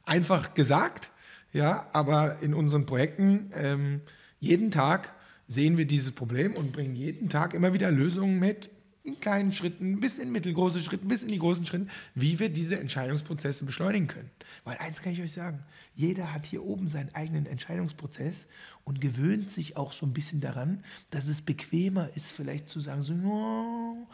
einfach 0.04 0.54
gesagt, 0.54 1.10
ja, 1.52 1.88
aber 1.92 2.38
in 2.42 2.54
unseren 2.54 2.86
Projekten 2.86 3.50
ähm, 3.54 4.00
jeden 4.40 4.70
Tag 4.70 5.12
sehen 5.48 5.76
wir 5.76 5.86
dieses 5.86 6.12
Problem 6.12 6.54
und 6.54 6.72
bringen 6.72 6.96
jeden 6.96 7.28
Tag 7.28 7.54
immer 7.54 7.72
wieder 7.72 7.90
Lösungen 7.90 8.38
mit, 8.38 8.70
in 9.04 9.20
kleinen 9.20 9.52
Schritten, 9.52 10.00
bis 10.00 10.16
in 10.16 10.32
mittelgroße 10.32 10.80
Schritten, 10.80 11.08
bis 11.08 11.22
in 11.22 11.28
die 11.28 11.38
großen 11.38 11.66
Schritten, 11.66 11.90
wie 12.14 12.38
wir 12.38 12.48
diese 12.48 12.80
Entscheidungsprozesse 12.80 13.64
beschleunigen 13.64 14.06
können. 14.06 14.30
Weil 14.64 14.78
eins 14.78 15.02
kann 15.02 15.12
ich 15.12 15.20
euch 15.20 15.34
sagen, 15.34 15.62
jeder 15.94 16.32
hat 16.32 16.46
hier 16.46 16.64
oben 16.64 16.88
seinen 16.88 17.14
eigenen 17.14 17.44
Entscheidungsprozess 17.44 18.46
und 18.84 19.02
gewöhnt 19.02 19.52
sich 19.52 19.76
auch 19.76 19.92
so 19.92 20.06
ein 20.06 20.14
bisschen 20.14 20.40
daran, 20.40 20.82
dass 21.10 21.28
es 21.28 21.42
bequemer 21.42 22.08
ist, 22.14 22.32
vielleicht 22.32 22.66
zu 22.68 22.80
sagen, 22.80 23.02
so, 23.02 23.12
no, 23.12 24.08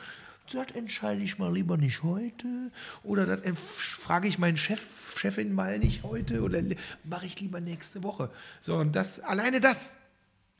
das 0.53 0.73
entscheide 0.73 1.23
ich 1.23 1.39
mal 1.39 1.55
lieber 1.55 1.77
nicht 1.77 2.03
heute 2.03 2.73
oder 3.05 3.37
das 3.37 3.59
frage 3.61 4.27
ich 4.27 4.39
meinen 4.39 4.57
Chef, 4.57 5.17
Chefin 5.17 5.53
mal 5.53 5.79
nicht 5.79 6.03
heute 6.03 6.43
oder 6.43 6.61
mache 7.05 7.27
ich 7.27 7.39
lieber 7.39 7.61
nächste 7.61 8.03
Woche. 8.03 8.31
So, 8.61 8.75
und 8.75 8.97
das, 8.97 9.21
alleine 9.21 9.61
das 9.61 9.93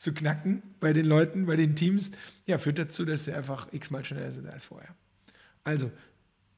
zu 0.01 0.15
knacken 0.15 0.63
bei 0.81 0.95
den 0.95 1.05
Leuten, 1.05 1.45
bei 1.45 1.57
den 1.57 1.77
Teams, 1.77 2.11
ja, 2.47 2.57
führt 2.57 2.79
dazu, 2.79 3.05
dass 3.05 3.27
sie 3.27 3.35
einfach 3.35 3.69
x-mal 3.71 4.03
schneller 4.03 4.31
sind 4.31 4.49
als 4.49 4.65
vorher. 4.65 4.95
Also, 5.63 5.93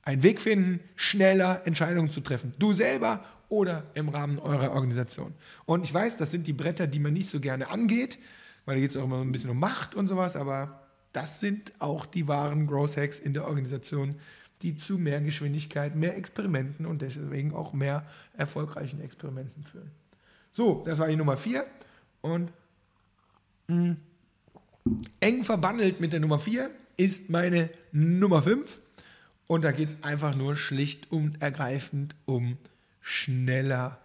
einen 0.03 0.23
Weg 0.23 0.41
finden, 0.41 0.79
schneller 0.95 1.67
Entscheidungen 1.67 2.09
zu 2.09 2.21
treffen. 2.21 2.55
Du 2.61 2.73
selber 2.73 3.25
oder 3.49 3.83
im 3.95 4.09
Rahmen 4.09 4.39
eurer 4.39 4.71
Organisation. 4.71 5.35
Und 5.65 5.83
ich 5.83 5.93
weiß, 5.93 6.17
das 6.17 6.31
sind 6.31 6.47
die 6.47 6.53
Bretter, 6.53 6.87
die 6.87 7.01
man 7.01 7.13
nicht 7.13 7.29
so 7.29 7.41
gerne 7.41 7.69
angeht, 7.69 8.21
weil 8.65 8.77
da 8.77 8.81
geht 8.81 8.91
es 8.91 8.97
auch 8.97 9.05
immer 9.05 9.21
ein 9.21 9.33
bisschen 9.33 9.51
um 9.51 9.59
Macht 9.59 9.97
und 9.97 10.07
sowas, 10.07 10.37
aber 10.37 10.87
das 11.13 11.41
sind 11.41 11.73
auch 11.81 12.07
die 12.07 12.29
wahren 12.29 12.69
Growth 12.69 12.97
Hacks 12.97 13.19
in 13.19 13.35
der 13.35 13.45
Organisation, 13.49 14.21
die 14.63 14.77
zu 14.77 14.99
mehr 14.99 15.21
Geschwindigkeit, 15.21 15.97
mehr 15.97 16.17
Experimenten 16.17 16.87
und 16.87 17.03
deswegen 17.03 17.53
auch 17.55 17.73
mehr 17.73 18.07
erfolgreichen 18.37 19.01
Experimenten 19.01 19.65
führen. 19.65 19.91
So, 20.53 20.85
das 20.87 21.01
war 21.01 21.09
die 21.09 21.17
Nummer 21.17 21.37
4. 21.37 21.67
Und 22.21 22.53
mh, 23.73 23.97
eng 25.21 25.45
verbandelt 25.45 26.01
mit 26.01 26.13
der 26.13 26.21
Nummer 26.21 26.39
4 26.39 26.71
ist 26.97 27.31
meine 27.31 27.71
Nummer 27.93 28.43
5. 28.43 28.81
Und 29.47 29.65
da 29.65 29.73
geht 29.73 29.89
es 29.89 29.97
einfach 30.03 30.35
nur 30.35 30.57
schlicht 30.57 31.11
und 31.13 31.43
ergreifend 31.43 32.15
um 32.25 32.57
schneller 33.01 33.99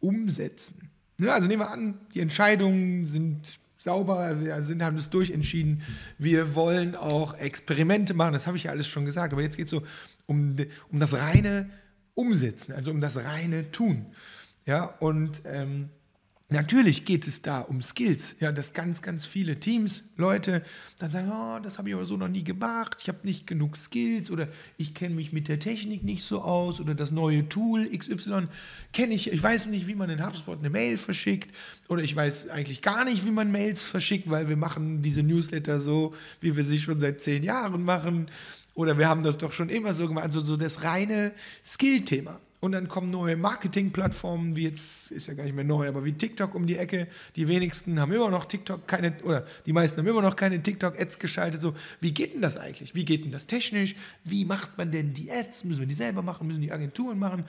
umsetzen. 0.00 0.90
Ja, 1.18 1.34
also 1.34 1.46
nehmen 1.46 1.62
wir 1.62 1.70
an, 1.70 1.98
die 2.14 2.20
Entscheidungen 2.20 3.06
sind 3.06 3.58
sauber, 3.78 4.40
wir 4.40 4.62
sind, 4.62 4.82
haben 4.82 4.96
das 4.96 5.10
durchentschieden. 5.10 5.82
Wir 6.18 6.54
wollen 6.54 6.94
auch 6.94 7.34
Experimente 7.34 8.14
machen, 8.14 8.32
das 8.32 8.46
habe 8.46 8.56
ich 8.56 8.64
ja 8.64 8.70
alles 8.70 8.86
schon 8.86 9.04
gesagt. 9.04 9.32
Aber 9.32 9.42
jetzt 9.42 9.56
geht 9.56 9.66
es 9.66 9.70
so 9.70 9.82
um, 10.26 10.56
um 10.90 11.00
das 11.00 11.14
reine 11.14 11.70
Umsetzen, 12.14 12.72
also 12.72 12.90
um 12.90 13.00
das 13.00 13.16
reine 13.16 13.70
Tun. 13.70 14.06
Ja, 14.66 14.84
und 14.84 15.42
ähm, 15.44 15.88
Natürlich 16.52 17.04
geht 17.04 17.26
es 17.26 17.42
da 17.42 17.60
um 17.60 17.82
Skills, 17.82 18.36
ja, 18.40 18.52
dass 18.52 18.74
ganz, 18.74 19.02
ganz 19.02 19.24
viele 19.24 19.58
Teams, 19.58 20.04
Leute 20.16 20.62
dann 20.98 21.10
sagen, 21.10 21.30
oh, 21.32 21.58
das 21.62 21.78
habe 21.78 21.88
ich 21.88 21.94
aber 21.94 22.04
so 22.04 22.16
noch 22.16 22.28
nie 22.28 22.44
gemacht, 22.44 22.98
ich 23.00 23.08
habe 23.08 23.18
nicht 23.22 23.46
genug 23.46 23.76
Skills 23.76 24.30
oder 24.30 24.48
ich 24.76 24.94
kenne 24.94 25.14
mich 25.14 25.32
mit 25.32 25.48
der 25.48 25.58
Technik 25.58 26.04
nicht 26.04 26.24
so 26.24 26.42
aus 26.42 26.80
oder 26.80 26.94
das 26.94 27.10
neue 27.10 27.48
Tool 27.48 27.88
XY 27.88 28.48
kenne 28.92 29.14
ich, 29.14 29.32
ich 29.32 29.42
weiß 29.42 29.66
nicht, 29.66 29.86
wie 29.86 29.94
man 29.94 30.10
in 30.10 30.24
HubSpot 30.24 30.58
eine 30.58 30.70
Mail 30.70 30.98
verschickt 30.98 31.54
oder 31.88 32.02
ich 32.02 32.14
weiß 32.14 32.50
eigentlich 32.50 32.82
gar 32.82 33.04
nicht, 33.04 33.24
wie 33.24 33.30
man 33.30 33.50
Mails 33.50 33.82
verschickt, 33.82 34.28
weil 34.30 34.48
wir 34.48 34.56
machen 34.56 35.02
diese 35.02 35.22
Newsletter 35.22 35.80
so, 35.80 36.14
wie 36.40 36.56
wir 36.56 36.64
sie 36.64 36.78
schon 36.78 37.00
seit 37.00 37.20
zehn 37.22 37.42
Jahren 37.42 37.82
machen 37.84 38.28
oder 38.74 38.98
wir 38.98 39.08
haben 39.08 39.22
das 39.22 39.38
doch 39.38 39.52
schon 39.52 39.68
immer 39.68 39.94
so 39.94 40.06
gemacht, 40.06 40.24
also 40.24 40.44
so 40.44 40.56
das 40.56 40.82
reine 40.82 41.32
Skill-Thema. 41.64 42.38
Und 42.62 42.70
dann 42.70 42.86
kommen 42.86 43.10
neue 43.10 43.36
Marketingplattformen, 43.36 44.54
wie 44.54 44.62
jetzt, 44.62 45.10
ist 45.10 45.26
ja 45.26 45.34
gar 45.34 45.42
nicht 45.42 45.56
mehr 45.56 45.64
neu, 45.64 45.88
aber 45.88 46.04
wie 46.04 46.12
TikTok 46.12 46.54
um 46.54 46.64
die 46.64 46.76
Ecke. 46.76 47.08
Die 47.34 47.48
wenigsten 47.48 47.98
haben 47.98 48.12
immer 48.12 48.30
noch 48.30 48.44
TikTok 48.44 48.86
keine, 48.86 49.20
oder 49.24 49.44
die 49.66 49.72
meisten 49.72 49.98
haben 49.98 50.06
immer 50.06 50.22
noch 50.22 50.36
keine 50.36 50.62
TikTok-Ads 50.62 51.18
geschaltet. 51.18 51.60
So, 51.60 51.74
wie 51.98 52.14
geht 52.14 52.34
denn 52.34 52.40
das 52.40 52.58
eigentlich? 52.58 52.94
Wie 52.94 53.04
geht 53.04 53.24
denn 53.24 53.32
das 53.32 53.48
technisch? 53.48 53.96
Wie 54.22 54.44
macht 54.44 54.78
man 54.78 54.92
denn 54.92 55.12
die 55.12 55.28
Ads? 55.28 55.64
Müssen 55.64 55.80
wir 55.80 55.88
die 55.88 55.94
selber 55.94 56.22
machen? 56.22 56.46
Müssen 56.46 56.60
die 56.60 56.70
Agenturen 56.70 57.18
machen? 57.18 57.46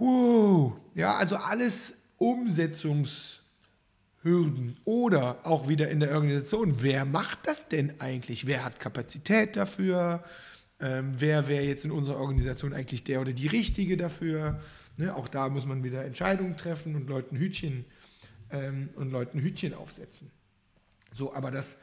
Huh. 0.00 0.72
Ja, 0.96 1.14
also 1.14 1.36
alles 1.36 1.94
Umsetzungshürden 2.18 4.78
oder 4.84 5.46
auch 5.46 5.68
wieder 5.68 5.88
in 5.90 6.00
der 6.00 6.10
Organisation. 6.10 6.82
Wer 6.82 7.04
macht 7.04 7.38
das 7.44 7.68
denn 7.68 8.00
eigentlich? 8.00 8.48
Wer 8.48 8.64
hat 8.64 8.80
Kapazität 8.80 9.54
dafür? 9.54 10.24
Ähm, 10.80 11.14
wer 11.16 11.48
wäre 11.48 11.64
jetzt 11.64 11.84
in 11.84 11.90
unserer 11.90 12.18
Organisation 12.18 12.72
eigentlich 12.72 13.04
der 13.04 13.20
oder 13.20 13.32
die 13.32 13.46
Richtige 13.46 13.96
dafür. 13.96 14.60
Ne? 14.96 15.14
Auch 15.14 15.28
da 15.28 15.48
muss 15.48 15.66
man 15.66 15.84
wieder 15.84 16.04
Entscheidungen 16.04 16.56
treffen 16.56 16.94
und 16.94 17.08
Leuten 17.08 17.36
Hütchen 17.36 17.84
ähm, 18.50 18.90
und 18.96 19.10
Leuten 19.10 19.40
Hütchen 19.40 19.74
aufsetzen. 19.74 20.30
So, 21.14 21.34
aber 21.34 21.50
das, 21.50 21.78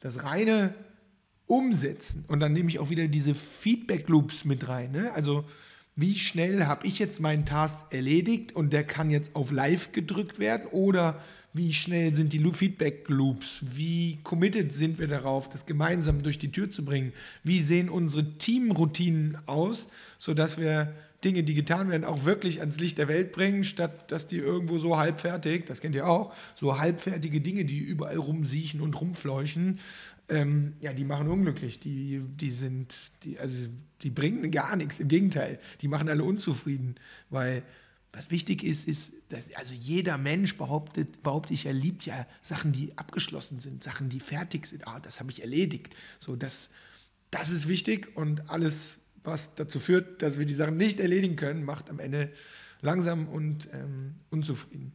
das 0.00 0.22
reine 0.22 0.74
Umsetzen 1.46 2.24
und 2.28 2.40
dann 2.40 2.52
nehme 2.52 2.68
ich 2.68 2.78
auch 2.78 2.90
wieder 2.90 3.08
diese 3.08 3.34
Feedback 3.34 4.08
Loops 4.08 4.44
mit 4.44 4.68
rein. 4.68 4.92
Ne? 4.92 5.12
Also 5.12 5.44
wie 5.94 6.18
schnell 6.18 6.66
habe 6.66 6.86
ich 6.86 6.98
jetzt 6.98 7.20
meinen 7.20 7.46
Task 7.46 7.86
erledigt 7.90 8.54
und 8.54 8.72
der 8.72 8.84
kann 8.84 9.10
jetzt 9.10 9.34
auf 9.34 9.50
Live 9.50 9.92
gedrückt 9.92 10.38
werden 10.38 10.66
oder 10.70 11.22
wie 11.56 11.72
schnell 11.72 12.14
sind 12.14 12.32
die 12.32 12.38
Feedback-Loops? 12.38 13.62
Wie 13.74 14.18
committed 14.22 14.72
sind 14.72 14.98
wir 14.98 15.08
darauf, 15.08 15.48
das 15.48 15.66
gemeinsam 15.66 16.22
durch 16.22 16.38
die 16.38 16.52
Tür 16.52 16.70
zu 16.70 16.84
bringen? 16.84 17.12
Wie 17.42 17.60
sehen 17.60 17.88
unsere 17.88 18.38
Teamroutinen 18.38 19.38
aus, 19.46 19.88
sodass 20.18 20.58
wir 20.58 20.92
Dinge, 21.24 21.42
die 21.42 21.54
getan 21.54 21.90
werden, 21.90 22.04
auch 22.04 22.24
wirklich 22.24 22.60
ans 22.60 22.78
Licht 22.78 22.98
der 22.98 23.08
Welt 23.08 23.32
bringen, 23.32 23.64
statt 23.64 24.12
dass 24.12 24.26
die 24.26 24.36
irgendwo 24.36 24.78
so 24.78 24.98
halbfertig, 24.98 25.64
das 25.64 25.80
kennt 25.80 25.94
ihr 25.94 26.06
auch, 26.06 26.32
so 26.54 26.78
halbfertige 26.78 27.40
Dinge, 27.40 27.64
die 27.64 27.78
überall 27.78 28.18
rumsiechen 28.18 28.80
und 28.80 29.00
rumfleuchen, 29.00 29.80
ähm, 30.28 30.74
ja, 30.80 30.92
die 30.92 31.04
machen 31.04 31.28
unglücklich. 31.28 31.78
Die, 31.80 32.20
die 32.40 32.50
sind, 32.50 32.94
die, 33.22 33.38
also 33.38 33.56
die 34.02 34.10
bringen 34.10 34.50
gar 34.50 34.76
nichts. 34.76 35.00
Im 35.00 35.08
Gegenteil, 35.08 35.58
die 35.80 35.88
machen 35.88 36.08
alle 36.08 36.24
unzufrieden, 36.24 36.96
weil 37.30 37.62
was 38.16 38.30
wichtig 38.30 38.64
ist, 38.64 38.88
ist, 38.88 39.12
dass 39.28 39.54
also 39.56 39.74
jeder 39.74 40.16
Mensch 40.16 40.56
behauptet, 40.56 41.22
behaupte 41.22 41.52
ich, 41.52 41.66
er 41.66 41.74
liebt 41.74 42.06
ja 42.06 42.26
Sachen, 42.40 42.72
die 42.72 42.96
abgeschlossen 42.96 43.60
sind, 43.60 43.84
Sachen, 43.84 44.08
die 44.08 44.20
fertig 44.20 44.66
sind. 44.66 44.88
Ah, 44.88 45.00
das 45.00 45.20
habe 45.20 45.30
ich 45.30 45.42
erledigt. 45.42 45.94
So, 46.18 46.34
das, 46.34 46.70
das 47.30 47.50
ist 47.50 47.68
wichtig 47.68 48.16
und 48.16 48.48
alles, 48.48 48.98
was 49.22 49.54
dazu 49.54 49.78
führt, 49.78 50.22
dass 50.22 50.38
wir 50.38 50.46
die 50.46 50.54
Sachen 50.54 50.78
nicht 50.78 50.98
erledigen 50.98 51.36
können, 51.36 51.62
macht 51.62 51.90
am 51.90 51.98
Ende 51.98 52.32
langsam 52.80 53.28
und 53.28 53.68
ähm, 53.74 54.14
unzufrieden. 54.30 54.92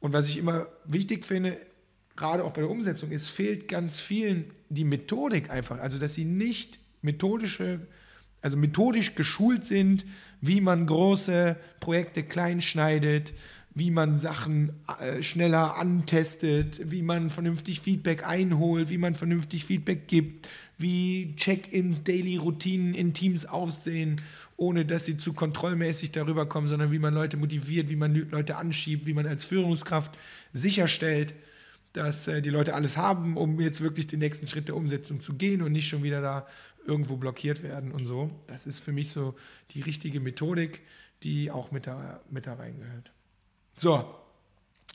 Und 0.00 0.12
was 0.12 0.28
ich 0.28 0.36
immer 0.36 0.66
wichtig 0.84 1.26
finde, 1.26 1.56
gerade 2.16 2.42
auch 2.42 2.52
bei 2.52 2.62
der 2.62 2.70
Umsetzung, 2.70 3.12
ist, 3.12 3.28
fehlt 3.28 3.68
ganz 3.68 4.00
vielen 4.00 4.46
die 4.68 4.84
Methodik 4.84 5.50
einfach. 5.50 5.78
Also, 5.78 5.98
dass 5.98 6.14
sie 6.14 6.24
nicht 6.24 6.80
methodische, 7.00 7.86
also 8.42 8.56
methodisch 8.56 9.14
geschult 9.14 9.64
sind, 9.64 10.04
wie 10.40 10.60
man 10.60 10.86
große 10.86 11.56
Projekte 11.80 12.22
klein 12.22 12.62
schneidet, 12.62 13.34
wie 13.74 13.90
man 13.90 14.18
Sachen 14.18 14.72
äh, 15.00 15.22
schneller 15.22 15.76
antestet, 15.76 16.90
wie 16.90 17.02
man 17.02 17.30
vernünftig 17.30 17.80
Feedback 17.80 18.26
einholt, 18.26 18.90
wie 18.90 18.98
man 18.98 19.14
vernünftig 19.14 19.64
Feedback 19.64 20.08
gibt, 20.08 20.48
wie 20.78 21.34
Check-ins, 21.36 22.02
Daily-Routinen 22.02 22.94
in 22.94 23.14
Teams 23.14 23.46
aussehen, 23.46 24.16
ohne 24.56 24.84
dass 24.84 25.04
sie 25.04 25.16
zu 25.16 25.32
kontrollmäßig 25.32 26.10
darüber 26.10 26.46
kommen, 26.46 26.68
sondern 26.68 26.90
wie 26.90 26.98
man 26.98 27.14
Leute 27.14 27.36
motiviert, 27.36 27.88
wie 27.88 27.96
man 27.96 28.14
Leute 28.30 28.56
anschiebt, 28.56 29.06
wie 29.06 29.14
man 29.14 29.26
als 29.26 29.44
Führungskraft 29.44 30.12
sicherstellt, 30.52 31.34
dass 31.92 32.28
äh, 32.28 32.40
die 32.42 32.50
Leute 32.50 32.74
alles 32.74 32.96
haben, 32.96 33.36
um 33.36 33.60
jetzt 33.60 33.80
wirklich 33.80 34.06
den 34.06 34.20
nächsten 34.20 34.46
Schritt 34.46 34.68
der 34.68 34.76
Umsetzung 34.76 35.20
zu 35.20 35.34
gehen 35.34 35.62
und 35.62 35.72
nicht 35.72 35.88
schon 35.88 36.02
wieder 36.02 36.20
da 36.20 36.46
irgendwo 36.86 37.16
blockiert 37.16 37.62
werden 37.62 37.92
und 37.92 38.06
so. 38.06 38.30
Das 38.46 38.66
ist 38.66 38.78
für 38.78 38.92
mich 38.92 39.10
so 39.10 39.34
die 39.72 39.82
richtige 39.82 40.20
Methodik, 40.20 40.80
die 41.22 41.50
auch 41.50 41.70
mit 41.70 41.86
da, 41.86 42.20
mit 42.30 42.46
da 42.46 42.54
reingehört. 42.54 43.12
So, 43.76 44.04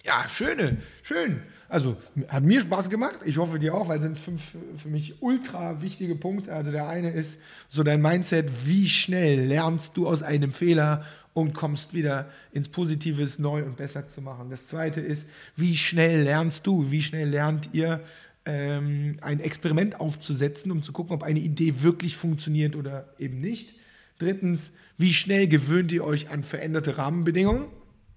ja, 0.04 0.30
schöne, 0.30 0.78
schön. 1.02 1.42
Also 1.68 1.98
hat 2.28 2.44
mir 2.44 2.62
Spaß 2.62 2.90
gemacht. 2.90 3.20
Ich 3.26 3.38
hoffe 3.38 3.58
dir 3.58 3.74
auch, 3.74 3.88
weil 3.88 3.98
es 3.98 4.04
sind 4.04 4.20
fünf 4.20 4.42
für 4.78 4.90
mich 4.90 5.22
ultra 5.22 5.82
wichtige 5.82 6.16
Punkte. 6.16 6.54
Also 6.54 6.72
der 6.72 6.88
eine 6.88 7.10
ist 7.10 7.40
so 7.70 7.82
dein 7.82 8.02
Mindset, 8.02 8.68
wie 8.68 8.88
schnell 8.88 9.46
lernst 9.46 9.98
du 9.98 10.08
aus 10.08 10.22
einem 10.22 10.54
Fehler 10.54 11.06
und 11.36 11.54
kommst 11.54 11.94
wieder 11.94 12.32
ins 12.54 12.70
Positives 12.70 13.40
neu 13.40 13.64
und 13.64 13.76
besser 13.76 14.08
zu 14.08 14.22
machen. 14.22 14.50
Das 14.50 14.68
zweite 14.68 15.02
ist, 15.02 15.28
wie 15.58 15.76
schnell 15.76 16.24
lernst 16.24 16.66
du, 16.66 16.90
wie 16.92 17.02
schnell 17.02 17.28
lernt 17.28 17.70
ihr 17.74 18.02
ähm, 18.46 19.18
ein 19.22 19.42
Experiment 19.42 20.00
aufzusetzen, 20.00 20.72
um 20.72 20.82
zu 20.82 20.94
gucken, 20.94 21.14
ob 21.14 21.24
eine 21.24 21.40
Idee 21.40 21.82
wirklich 21.82 22.16
funktioniert 22.16 22.78
oder 22.78 23.14
eben 23.20 23.42
nicht. 23.42 23.76
Drittens, 24.18 24.72
wie 24.98 25.12
schnell 25.12 25.50
gewöhnt 25.50 25.92
ihr 25.92 26.06
euch 26.06 26.30
an 26.30 26.42
veränderte 26.42 26.98
Rahmenbedingungen? 26.98 27.66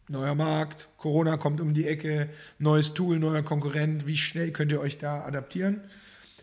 neuer 0.08 0.34
Markt, 0.34 0.88
Corona 0.96 1.36
kommt 1.36 1.60
um 1.60 1.74
die 1.74 1.86
Ecke, 1.86 2.30
neues 2.58 2.94
Tool, 2.94 3.18
neuer 3.18 3.42
Konkurrent, 3.42 4.06
wie 4.06 4.16
schnell 4.16 4.52
könnt 4.52 4.72
ihr 4.72 4.80
euch 4.80 4.96
da 4.96 5.24
adaptieren? 5.24 5.82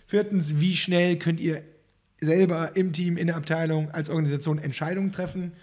Viertens, 0.08 0.60
wie 0.60 0.76
schnell 0.76 1.18
könnt 1.18 1.40
ihr 1.40 1.64
selber 2.22 2.76
im 2.76 2.94
Team, 2.94 3.18
in 3.18 3.28
der 3.28 3.38
Abteilung, 3.38 3.90
als 3.90 4.10
Organisation 4.10 4.60
Entscheidungen 4.60 5.12
treffen? 5.12 5.54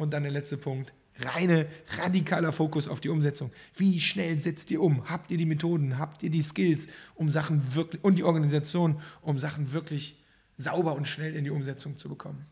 Und 0.00 0.14
dann 0.14 0.22
der 0.22 0.32
letzte 0.32 0.56
Punkt, 0.56 0.94
reine, 1.18 1.66
radikaler 1.98 2.52
Fokus 2.52 2.88
auf 2.88 3.00
die 3.00 3.10
Umsetzung. 3.10 3.52
Wie 3.76 4.00
schnell 4.00 4.40
setzt 4.40 4.70
ihr 4.70 4.80
um? 4.80 5.10
Habt 5.10 5.30
ihr 5.30 5.36
die 5.36 5.44
Methoden? 5.44 5.98
Habt 5.98 6.22
ihr 6.22 6.30
die 6.30 6.40
Skills, 6.40 6.86
um 7.14 7.28
Sachen 7.28 7.74
wirklich, 7.74 8.02
und 8.02 8.16
die 8.16 8.24
Organisation, 8.24 8.98
um 9.20 9.38
Sachen 9.38 9.74
wirklich 9.74 10.18
sauber 10.56 10.94
und 10.94 11.06
schnell 11.06 11.36
in 11.36 11.44
die 11.44 11.50
Umsetzung 11.50 11.98
zu 11.98 12.08
bekommen? 12.08 12.46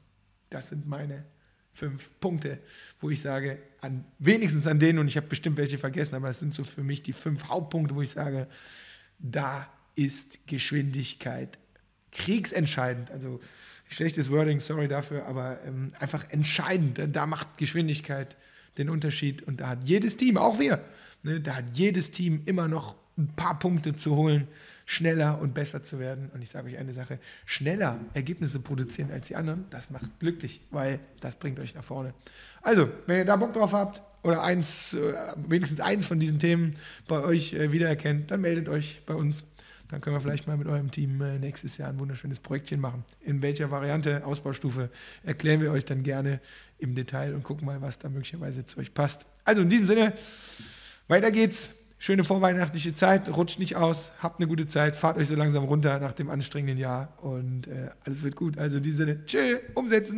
Das 0.51 0.69
sind 0.69 0.87
meine 0.87 1.25
fünf 1.73 2.11
Punkte, 2.21 2.59
wo 3.01 3.09
ich 3.09 3.23
sage, 3.23 3.59
an, 3.81 4.05
wenigstens 4.19 4.67
an 4.67 4.79
denen, 4.79 4.99
und 4.99 5.07
ich 5.07 5.17
habe 5.17 5.29
bestimmt 5.29 5.57
welche 5.57 5.79
vergessen, 5.79 6.17
aber 6.17 6.29
es 6.29 6.41
sind 6.41 6.53
so 6.53 6.65
für 6.65 6.83
mich 6.83 7.03
die 7.03 7.15
fünf 7.15 7.49
Hauptpunkte, 7.49 7.95
wo 7.95 8.03
ich 8.03 8.11
sage, 8.11 8.47
da 9.19 9.67
ist 9.95 10.47
Geschwindigkeit 10.47 11.59
kriegsentscheidend. 12.13 13.11
Also 13.11 13.41
schlechtes 13.89 14.31
Wording, 14.31 14.61
sorry 14.61 14.89
dafür, 14.89 15.27
aber 15.27 15.59
ähm, 15.67 15.93
einfach 15.99 16.29
entscheidend. 16.31 17.01
Da 17.13 17.27
macht 17.27 17.57
Geschwindigkeit 17.57 18.37
den 18.77 18.91
Unterschied 18.91 19.43
und 19.43 19.61
da 19.61 19.69
hat 19.69 19.85
jedes 19.85 20.17
Team, 20.17 20.37
auch 20.37 20.59
wir, 20.59 20.85
ne, 21.23 21.41
da 21.41 21.57
hat 21.57 21.65
jedes 21.75 22.11
Team 22.11 22.43
immer 22.47 22.69
noch 22.69 22.95
ein 23.17 23.29
paar 23.35 23.59
Punkte 23.59 23.97
zu 23.97 24.15
holen, 24.15 24.47
schneller 24.87 25.41
und 25.41 25.53
besser 25.53 25.83
zu 25.83 25.99
werden. 25.99 26.31
Und 26.33 26.43
ich 26.43 26.49
sage 26.49 26.69
euch 26.69 26.79
eine 26.79 26.93
Sache, 26.93 27.19
schneller 27.45 27.99
Ergebnisse 28.15 28.61
produzieren 28.61 29.11
als 29.11 29.27
die 29.29 29.37
anderen, 29.37 29.67
das 29.71 29.91
macht 29.91 30.19
glücklich, 30.21 30.61
weil 30.71 31.01
das 31.21 31.37
bringt 31.37 31.59
euch 31.61 31.75
nach 31.75 31.85
vorne. 31.85 32.15
Also, 32.63 32.89
wenn 33.07 33.19
ihr 33.19 33.25
da 33.25 33.37
Bock 33.37 33.53
drauf 33.53 33.73
habt 33.73 34.03
oder 34.23 34.43
eins, 34.43 34.95
äh, 34.95 35.15
wenigstens 35.47 35.81
eins 35.81 36.07
von 36.07 36.21
diesen 36.21 36.39
Themen 36.39 36.75
bei 37.07 37.21
euch 37.21 37.53
äh, 37.53 37.73
wiedererkennt, 37.73 38.31
dann 38.31 38.41
meldet 38.41 38.69
euch 38.69 39.03
bei 39.05 39.15
uns. 39.15 39.45
Dann 39.89 40.01
können 40.01 40.17
wir 40.17 40.21
vielleicht 40.21 40.47
mal 40.47 40.57
mit 40.57 40.67
eurem 40.67 40.91
Team 40.91 41.21
äh, 41.23 41.39
nächstes 41.39 41.79
Jahr 41.79 41.89
ein 41.89 41.99
wunderschönes 41.99 42.41
Projektchen 42.41 42.81
machen. 42.81 43.05
In 43.21 43.43
welcher 43.43 43.71
Variante, 43.71 44.25
Ausbaustufe, 44.25 44.91
erklären 45.23 45.61
wir 45.61 45.73
euch 45.73 45.85
dann 45.85 46.03
gerne 46.03 46.41
im 46.79 46.95
Detail 46.95 47.35
und 47.35 47.43
gucken 47.43 47.67
mal, 47.67 47.81
was 47.81 47.99
da 47.99 48.09
möglicherweise 48.09 48.67
zu 48.67 48.79
euch 48.79 48.93
passt. 48.93 49.25
Also 49.45 49.63
in 49.63 49.71
diesem 49.71 49.87
Sinne, 49.87 50.13
weiter 51.09 51.31
geht's. 51.31 51.75
Schöne 52.01 52.23
vorweihnachtliche 52.23 52.95
Zeit, 52.95 53.29
rutscht 53.37 53.59
nicht 53.59 53.75
aus, 53.75 54.13
habt 54.23 54.39
eine 54.39 54.47
gute 54.47 54.69
Zeit, 54.69 54.95
fahrt 54.95 55.19
euch 55.19 55.27
so 55.27 55.35
langsam 55.35 55.65
runter 55.65 55.99
nach 55.99 56.13
dem 56.13 56.31
anstrengenden 56.31 56.79
Jahr 56.79 57.13
und 57.25 57.67
äh, 57.67 57.91
alles 58.05 58.23
wird 58.23 58.37
gut. 58.37 58.57
Also 58.57 58.77
in 58.77 58.85
diesem 58.85 58.99
Sinne, 58.99 59.27
tschö, 59.27 59.59
umsetzen. 59.75 60.17